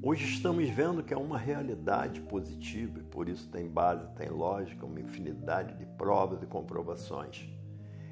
Hoje 0.00 0.24
estamos 0.24 0.68
vendo 0.70 1.02
que 1.02 1.12
é 1.12 1.16
uma 1.16 1.36
realidade 1.36 2.20
positiva 2.20 3.00
e 3.00 3.02
por 3.02 3.28
isso 3.28 3.48
tem 3.48 3.68
base, 3.68 4.06
tem 4.14 4.28
lógica, 4.28 4.86
uma 4.86 5.00
infinidade 5.00 5.74
de 5.76 5.84
provas 5.84 6.42
e 6.42 6.46
comprovações. 6.46 7.48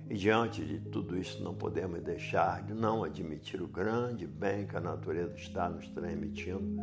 E 0.08 0.14
diante 0.14 0.64
de 0.64 0.80
tudo 0.80 1.16
isso, 1.16 1.42
não 1.42 1.54
podemos 1.54 2.00
deixar 2.02 2.62
de 2.62 2.74
não 2.74 3.04
admitir 3.04 3.62
o 3.62 3.68
grande 3.68 4.26
bem 4.26 4.66
que 4.66 4.76
a 4.76 4.80
natureza 4.80 5.34
está 5.36 5.68
nos 5.68 5.88
transmitindo 5.88 6.76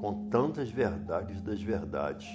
com 0.00 0.28
tantas 0.28 0.70
verdades 0.70 1.40
das 1.40 1.60
verdades 1.60 2.28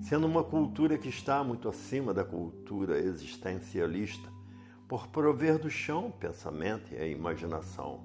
sendo 0.00 0.26
uma 0.26 0.44
cultura 0.44 0.96
que 0.96 1.08
está 1.08 1.42
muito 1.42 1.68
acima 1.68 2.14
da 2.14 2.24
cultura 2.24 2.98
existencialista, 2.98 4.30
por 4.88 5.06
prover 5.08 5.58
do 5.58 5.68
chão 5.68 6.06
o 6.06 6.12
pensamento 6.12 6.94
e 6.94 6.96
a 6.96 7.06
imaginação. 7.06 8.00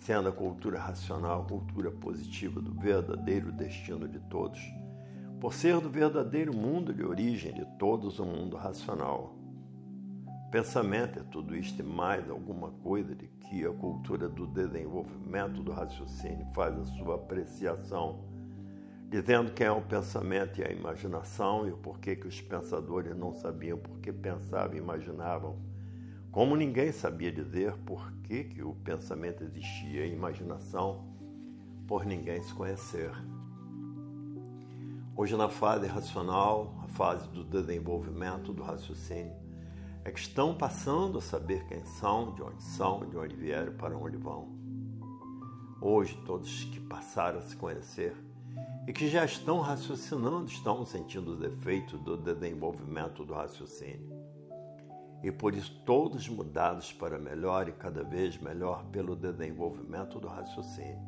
Sendo 0.00 0.30
a 0.30 0.32
cultura 0.32 0.80
racional 0.80 1.42
a 1.42 1.44
cultura 1.44 1.90
positiva 1.90 2.60
do 2.60 2.72
verdadeiro 2.72 3.52
destino 3.52 4.08
de 4.08 4.18
todos, 4.30 4.58
por 5.38 5.52
ser 5.52 5.78
do 5.80 5.90
verdadeiro 5.90 6.56
mundo 6.56 6.94
de 6.94 7.04
origem 7.04 7.52
de 7.52 7.66
todos 7.78 8.18
o 8.18 8.24
mundo 8.24 8.56
racional. 8.56 9.36
Pensamento 10.50 11.18
é 11.18 11.22
tudo 11.24 11.54
isto 11.54 11.80
e 11.80 11.84
mais 11.84 12.30
alguma 12.30 12.70
coisa 12.70 13.14
de 13.14 13.28
que 13.28 13.66
a 13.66 13.70
cultura 13.70 14.26
do 14.26 14.46
desenvolvimento 14.46 15.62
do 15.62 15.70
raciocínio 15.70 16.46
faz 16.54 16.78
a 16.78 16.84
sua 16.86 17.16
apreciação 17.16 18.24
dizendo 19.08 19.52
quem 19.52 19.66
é 19.66 19.72
o 19.72 19.80
pensamento 19.80 20.60
e 20.60 20.64
a 20.64 20.70
imaginação 20.70 21.66
e 21.66 21.72
o 21.72 21.78
porquê 21.78 22.14
que 22.14 22.28
os 22.28 22.42
pensadores 22.42 23.16
não 23.16 23.32
sabiam 23.32 23.78
porque 23.78 24.12
pensavam 24.12 24.76
e 24.76 24.78
imaginavam. 24.78 25.56
Como 26.30 26.54
ninguém 26.54 26.92
sabia 26.92 27.32
dizer 27.32 27.74
por 27.86 28.12
que, 28.24 28.44
que 28.44 28.62
o 28.62 28.74
pensamento 28.74 29.42
existia 29.42 30.04
e 30.06 30.10
a 30.10 30.14
imaginação, 30.14 31.06
por 31.86 32.04
ninguém 32.04 32.42
se 32.42 32.52
conhecer. 32.52 33.10
Hoje, 35.16 35.34
na 35.36 35.48
fase 35.48 35.86
racional, 35.86 36.74
a 36.84 36.88
fase 36.88 37.26
do 37.30 37.42
desenvolvimento 37.42 38.52
do 38.52 38.62
raciocínio, 38.62 39.34
é 40.04 40.10
que 40.10 40.20
estão 40.20 40.54
passando 40.54 41.16
a 41.16 41.22
saber 41.22 41.64
quem 41.64 41.82
são, 41.84 42.34
de 42.34 42.42
onde 42.42 42.62
são, 42.62 43.08
de 43.08 43.16
onde 43.16 43.34
vieram, 43.34 43.72
para 43.72 43.96
onde 43.96 44.18
vão. 44.18 44.50
Hoje, 45.80 46.16
todos 46.26 46.64
que 46.64 46.78
passaram 46.78 47.38
a 47.38 47.42
se 47.42 47.56
conhecer 47.56 48.14
e 48.88 48.92
que 48.94 49.06
já 49.06 49.22
estão 49.22 49.60
raciocinando, 49.60 50.46
estão 50.46 50.82
sentindo 50.82 51.34
os 51.34 51.42
efeitos 51.42 52.00
do 52.00 52.16
desenvolvimento 52.16 53.22
do 53.22 53.34
raciocínio. 53.34 54.10
E 55.22 55.30
por 55.30 55.54
isso 55.54 55.82
todos 55.84 56.26
mudados 56.26 56.90
para 56.90 57.18
melhor 57.18 57.68
e 57.68 57.72
cada 57.72 58.02
vez 58.02 58.38
melhor 58.38 58.86
pelo 58.86 59.14
desenvolvimento 59.14 60.18
do 60.18 60.26
raciocínio. 60.26 61.06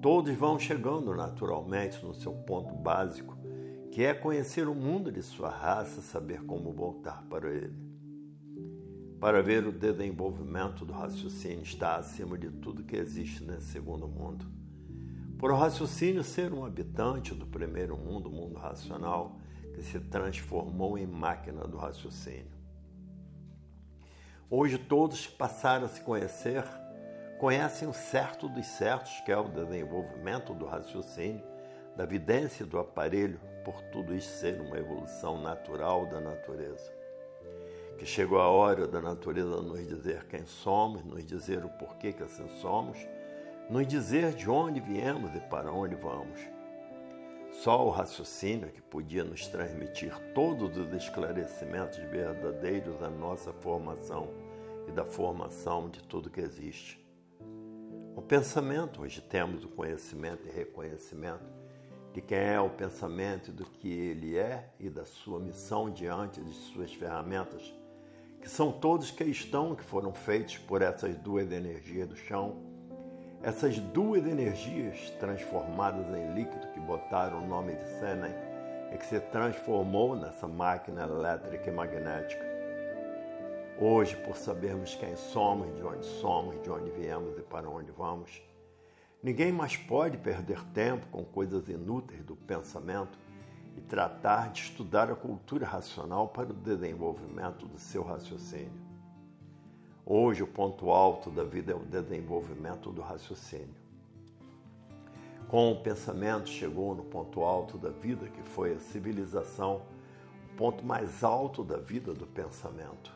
Todos 0.00 0.32
vão 0.36 0.56
chegando 0.56 1.12
naturalmente 1.16 2.00
no 2.06 2.14
seu 2.14 2.32
ponto 2.32 2.72
básico, 2.76 3.36
que 3.90 4.04
é 4.04 4.14
conhecer 4.14 4.68
o 4.68 4.74
mundo 4.74 5.10
de 5.10 5.20
sua 5.20 5.50
raça, 5.50 6.00
saber 6.00 6.44
como 6.44 6.72
voltar 6.72 7.24
para 7.28 7.50
ele. 7.50 7.76
Para 9.18 9.42
ver 9.42 9.66
o 9.66 9.72
desenvolvimento 9.72 10.84
do 10.84 10.92
raciocínio 10.92 11.64
está 11.64 11.96
acima 11.96 12.38
de 12.38 12.48
tudo 12.52 12.84
que 12.84 12.94
existe 12.94 13.42
nesse 13.42 13.66
segundo 13.72 14.06
mundo. 14.06 14.57
Por 15.38 15.54
raciocínio 15.54 16.24
ser 16.24 16.52
um 16.52 16.64
habitante 16.64 17.32
do 17.32 17.46
primeiro 17.46 17.96
mundo, 17.96 18.28
mundo 18.28 18.58
racional, 18.58 19.36
que 19.72 19.84
se 19.84 20.00
transformou 20.00 20.98
em 20.98 21.06
máquina 21.06 21.64
do 21.64 21.76
raciocínio. 21.76 22.58
Hoje 24.50 24.78
todos 24.78 25.28
que 25.28 25.36
passaram 25.36 25.84
a 25.84 25.88
se 25.88 26.00
conhecer 26.00 26.64
conhecem 27.38 27.86
o 27.86 27.92
certo 27.92 28.48
dos 28.48 28.66
certos, 28.66 29.20
que 29.20 29.30
é 29.30 29.36
o 29.36 29.48
desenvolvimento 29.48 30.52
do 30.52 30.66
raciocínio, 30.66 31.44
da 31.96 32.04
vidência 32.04 32.66
do 32.66 32.76
aparelho, 32.76 33.38
por 33.64 33.80
tudo 33.92 34.16
isso 34.16 34.40
ser 34.40 34.60
uma 34.60 34.76
evolução 34.76 35.40
natural 35.40 36.06
da 36.06 36.20
natureza. 36.20 36.92
Que 37.96 38.04
chegou 38.04 38.40
a 38.40 38.48
hora 38.48 38.88
da 38.88 39.00
natureza 39.00 39.62
nos 39.62 39.86
dizer 39.86 40.26
quem 40.26 40.44
somos, 40.46 41.04
nos 41.04 41.24
dizer 41.24 41.64
o 41.64 41.68
porquê 41.68 42.12
que 42.12 42.24
assim 42.24 42.48
somos 42.60 42.98
nos 43.68 43.86
dizer 43.86 44.32
de 44.32 44.48
onde 44.48 44.80
viemos 44.80 45.34
e 45.34 45.40
para 45.40 45.70
onde 45.70 45.94
vamos. 45.94 46.40
Só 47.52 47.86
o 47.86 47.90
raciocínio 47.90 48.70
que 48.70 48.80
podia 48.80 49.24
nos 49.24 49.46
transmitir 49.46 50.16
todos 50.34 50.76
os 50.78 50.92
esclarecimentos 50.92 51.98
verdadeiros 51.98 52.98
da 52.98 53.10
nossa 53.10 53.52
formação 53.52 54.28
e 54.86 54.92
da 54.92 55.04
formação 55.04 55.90
de 55.90 56.02
tudo 56.02 56.30
que 56.30 56.40
existe. 56.40 56.98
O 58.16 58.22
pensamento, 58.22 59.02
hoje 59.02 59.20
temos 59.20 59.64
o 59.64 59.68
conhecimento 59.68 60.46
e 60.46 60.50
reconhecimento 60.50 61.58
de 62.12 62.22
quem 62.22 62.38
é 62.38 62.60
o 62.60 62.70
pensamento, 62.70 63.52
do 63.52 63.66
que 63.66 63.88
ele 63.88 64.36
é 64.36 64.70
e 64.80 64.88
da 64.88 65.04
sua 65.04 65.38
missão 65.38 65.90
diante 65.90 66.40
de 66.40 66.52
suas 66.52 66.92
ferramentas, 66.92 67.74
que 68.40 68.48
são 68.48 68.72
todos 68.72 69.10
que 69.10 69.24
estão, 69.24 69.74
que 69.74 69.84
foram 69.84 70.12
feitos 70.14 70.56
por 70.56 70.80
essas 70.80 71.16
duas 71.16 71.52
energias 71.52 72.08
do 72.08 72.16
chão, 72.16 72.77
essas 73.42 73.78
duas 73.78 74.26
energias 74.26 75.10
transformadas 75.20 76.06
em 76.14 76.34
líquido 76.34 76.66
que 76.72 76.80
botaram 76.80 77.38
o 77.38 77.46
nome 77.46 77.74
de 77.74 77.84
Senen 77.84 78.34
e 78.92 78.98
que 78.98 79.06
se 79.06 79.20
transformou 79.20 80.16
nessa 80.16 80.48
máquina 80.48 81.04
elétrica 81.04 81.70
e 81.70 81.72
magnética. 81.72 82.44
Hoje, 83.80 84.16
por 84.16 84.36
sabermos 84.36 84.96
quem 84.96 85.14
somos, 85.14 85.72
de 85.76 85.82
onde 85.84 86.04
somos, 86.04 86.60
de 86.62 86.70
onde 86.70 86.90
viemos 86.90 87.38
e 87.38 87.42
para 87.42 87.68
onde 87.68 87.92
vamos, 87.92 88.42
ninguém 89.22 89.52
mais 89.52 89.76
pode 89.76 90.18
perder 90.18 90.60
tempo 90.74 91.06
com 91.12 91.24
coisas 91.24 91.68
inúteis 91.68 92.24
do 92.24 92.34
pensamento 92.34 93.16
e 93.76 93.80
tratar 93.80 94.50
de 94.50 94.62
estudar 94.62 95.12
a 95.12 95.14
cultura 95.14 95.64
racional 95.64 96.26
para 96.26 96.50
o 96.50 96.54
desenvolvimento 96.54 97.66
do 97.66 97.78
seu 97.78 98.02
raciocínio. 98.02 98.87
Hoje, 100.10 100.42
o 100.42 100.46
ponto 100.46 100.90
alto 100.90 101.30
da 101.30 101.44
vida 101.44 101.72
é 101.72 101.74
o 101.74 101.80
desenvolvimento 101.80 102.90
do 102.90 103.02
raciocínio. 103.02 103.76
Com 105.48 105.70
o 105.70 105.82
pensamento, 105.82 106.48
chegou 106.48 106.94
no 106.94 107.02
ponto 107.02 107.42
alto 107.42 107.76
da 107.76 107.90
vida, 107.90 108.26
que 108.26 108.42
foi 108.42 108.72
a 108.72 108.78
civilização, 108.78 109.82
o 110.50 110.56
ponto 110.56 110.82
mais 110.82 111.22
alto 111.22 111.62
da 111.62 111.76
vida 111.76 112.14
do 112.14 112.26
pensamento. 112.26 113.12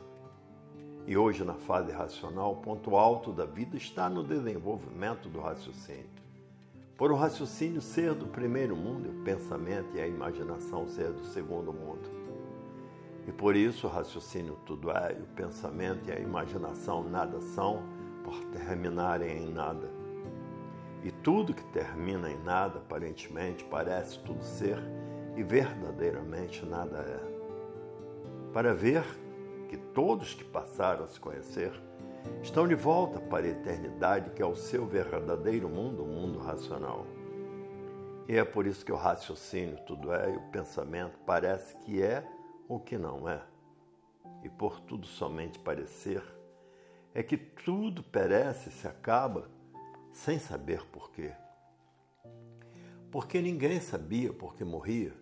E 1.07 1.17
hoje, 1.17 1.43
na 1.45 1.55
fase 1.55 1.91
racional, 1.93 2.53
o 2.53 2.57
ponto 2.57 2.95
alto 2.95 3.33
da 3.33 3.47
vida 3.47 3.75
está 3.79 4.11
no 4.11 4.23
desenvolvimento 4.23 5.31
do 5.31 5.41
raciocínio. 5.41 6.11
Por 6.95 7.11
o 7.11 7.17
raciocínio 7.17 7.81
ser 7.81 8.13
do 8.13 8.27
primeiro 8.27 8.77
mundo, 8.77 9.09
o 9.09 9.25
pensamento 9.25 9.97
e 9.97 10.01
a 10.03 10.07
imaginação 10.07 10.87
ser 10.87 11.11
do 11.11 11.25
segundo 11.25 11.73
mundo. 11.73 12.22
E 13.27 13.33
por 13.33 13.55
isso 13.55 13.87
o 13.87 13.91
raciocínio 13.91 14.59
tudo 14.67 14.91
é, 14.91 15.17
e 15.19 15.23
o 15.23 15.27
pensamento 15.27 16.09
e 16.09 16.13
a 16.13 16.19
imaginação 16.19 17.03
nada 17.09 17.41
são, 17.41 17.83
por 18.25 18.43
terminarem 18.47 19.45
em 19.45 19.53
nada. 19.53 19.91
E 21.05 21.11
tudo 21.11 21.55
que 21.55 21.65
termina 21.67 22.31
em 22.31 22.39
nada, 22.43 22.79
aparentemente, 22.79 23.65
parece 23.65 24.19
tudo 24.21 24.43
ser, 24.43 24.79
e 25.37 25.43
verdadeiramente 25.43 26.65
nada 26.65 26.99
é. 26.99 28.53
Para 28.53 28.75
ver 28.75 29.05
que 29.69 29.77
todos 29.77 30.35
que 30.35 30.45
passaram 30.45 31.05
a 31.05 31.09
se 31.09 31.19
conhecer 31.19 31.73
estão 32.43 32.69
de 32.69 32.75
volta 32.75 33.19
para 33.19 33.47
a 33.47 33.51
eternidade, 33.51 34.31
que 34.31 34.43
é 34.43 34.47
o 34.47 34.55
seu 34.55 34.87
verdadeiro 34.87 35.69
mundo, 35.69 36.05
o 36.05 36.07
mundo 36.07 36.39
racional. 36.39 37.07
E 38.29 38.37
é 38.37 38.45
por 38.45 38.67
isso 38.67 38.85
que 38.85 38.93
o 38.93 38.97
raciocínio 38.97 39.79
tudo 39.87 40.13
é 40.13 40.33
e 40.33 40.37
o 40.37 40.43
pensamento 40.53 41.19
parece 41.27 41.77
que 41.79 42.01
é 42.03 42.25
o 42.75 42.81
que 42.81 42.97
não 42.97 43.29
é. 43.29 43.43
E 44.43 44.49
por 44.49 44.81
tudo 44.81 45.07
somente 45.07 45.59
parecer, 45.59 46.23
é 47.15 47.23
que 47.23 47.37
tudo 47.37 48.03
perece 48.03 48.71
e 48.71 48.73
se 48.73 48.89
acaba 48.89 49.51
sem 50.13 50.39
saber 50.39 50.85
porquê. 50.87 51.33
Porque 53.11 53.43
ninguém 53.43 53.79
sabia 53.79 54.33
porque 54.33 54.65
morria, 54.65 55.13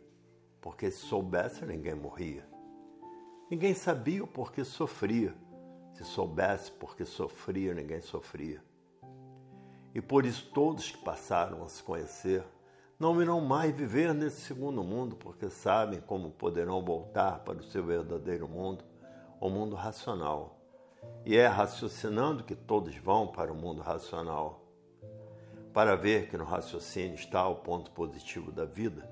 porque 0.60 0.90
se 0.90 0.98
soubesse 0.98 1.66
ninguém 1.66 1.94
morria. 1.94 2.48
Ninguém 3.50 3.74
sabia 3.74 4.22
o 4.22 4.28
porquê 4.28 4.64
sofria. 4.64 5.34
Se 5.94 6.04
soubesse 6.04 6.70
porque 6.70 7.04
sofria, 7.04 7.74
ninguém 7.74 8.00
sofria. 8.00 8.62
E 9.92 10.00
por 10.00 10.24
isso 10.24 10.48
todos 10.54 10.92
que 10.92 10.98
passaram 10.98 11.64
a 11.64 11.68
se 11.68 11.82
conhecer 11.82 12.44
não 13.00 13.20
irão 13.22 13.40
mais 13.40 13.74
viver 13.74 14.12
nesse 14.12 14.42
segundo 14.42 14.84
mundo, 14.84 15.16
porque 15.16 15.48
sabem 15.48 16.02
como 16.02 16.30
poderão 16.30 16.84
voltar 16.84 17.38
para 17.40 17.56
o 17.56 17.62
seu 17.62 17.82
verdadeiro 17.82 18.46
mundo, 18.46 18.84
o 19.40 19.48
mundo 19.48 19.74
racional. 19.74 20.60
E 21.24 21.34
é 21.34 21.46
raciocinando 21.46 22.44
que 22.44 22.54
todos 22.54 22.94
vão 22.96 23.26
para 23.26 23.50
o 23.50 23.56
mundo 23.56 23.80
racional. 23.80 24.66
Para 25.72 25.96
ver 25.96 26.28
que 26.28 26.36
no 26.36 26.44
raciocínio 26.44 27.14
está 27.14 27.48
o 27.48 27.56
ponto 27.56 27.90
positivo 27.90 28.52
da 28.52 28.66
vida 28.66 29.10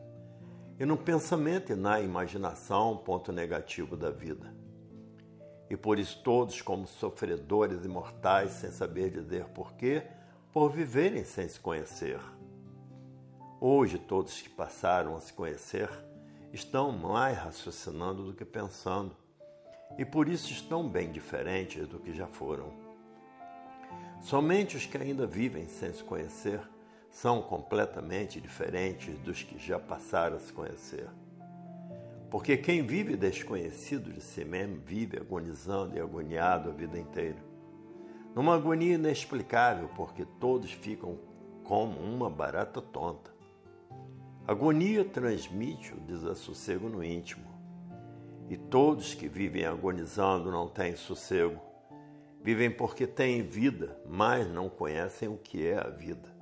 e 0.79 0.85
no 0.85 0.96
pensamento 0.98 1.72
e 1.72 1.74
na 1.74 1.98
imaginação, 1.98 2.94
ponto 2.98 3.33
negativo 3.33 3.96
da 3.96 4.11
vida. 4.11 4.55
E 5.70 5.79
por 5.79 5.98
isso 5.98 6.22
todos, 6.22 6.61
como 6.61 6.87
sofredores 6.87 7.87
imortais, 7.87 8.53
sem 8.53 8.70
saber 8.70 9.11
dizer 9.11 9.46
porquê, 9.46 10.03
por 10.53 10.70
viverem 10.70 11.24
sem 11.24 11.48
se 11.48 11.59
conhecer. 11.59 12.20
Hoje, 13.61 13.99
todos 13.99 14.40
que 14.40 14.49
passaram 14.49 15.16
a 15.16 15.21
se 15.21 15.33
conhecer 15.33 15.90
estão 16.53 16.92
mais 16.92 17.37
raciocinando 17.37 18.23
do 18.23 18.33
que 18.33 18.44
pensando, 18.44 19.16
e 19.99 20.05
por 20.05 20.29
isso 20.29 20.53
estão 20.53 20.88
bem 20.88 21.11
diferentes 21.11 21.85
do 21.88 21.99
que 21.99 22.14
já 22.14 22.29
foram. 22.29 22.73
Somente 24.21 24.77
os 24.77 24.87
que 24.87 24.97
ainda 24.97 25.27
vivem 25.27 25.66
sem 25.66 25.92
se 25.92 26.05
conhecer 26.05 26.61
são 27.11 27.42
completamente 27.42 28.40
diferentes 28.40 29.18
dos 29.18 29.42
que 29.42 29.59
já 29.59 29.77
passaram 29.77 30.37
a 30.37 30.40
se 30.40 30.53
conhecer. 30.53 31.09
Porque 32.31 32.57
quem 32.57 32.87
vive 32.87 33.16
desconhecido 33.16 34.12
de 34.12 34.21
si 34.21 34.44
mesmo 34.44 34.81
vive 34.87 35.18
agonizando 35.18 35.97
e 35.97 36.01
agoniado 36.01 36.71
a 36.71 36.73
vida 36.73 36.97
inteira. 36.97 37.42
Numa 38.37 38.55
agonia 38.55 38.94
inexplicável, 38.94 39.90
porque 39.97 40.25
todos 40.38 40.71
ficam 40.71 41.18
como 41.64 41.99
uma 41.99 42.31
barata 42.31 42.81
tonta. 42.81 43.38
Agonia 44.49 45.05
transmite 45.05 45.93
o 45.93 46.01
desassossego 46.01 46.89
no 46.89 47.05
íntimo. 47.05 47.45
E 48.49 48.57
todos 48.57 49.13
que 49.13 49.29
vivem 49.29 49.67
agonizando 49.67 50.51
não 50.51 50.67
têm 50.67 50.97
sossego. 50.97 51.61
Vivem 52.41 52.71
porque 52.71 53.07
têm 53.07 53.43
vida, 53.43 54.01
mas 54.09 54.49
não 54.49 54.71
conhecem 54.71 55.29
o 55.29 55.37
que 55.37 55.67
é 55.67 55.77
a 55.77 55.91
vida. 55.91 56.35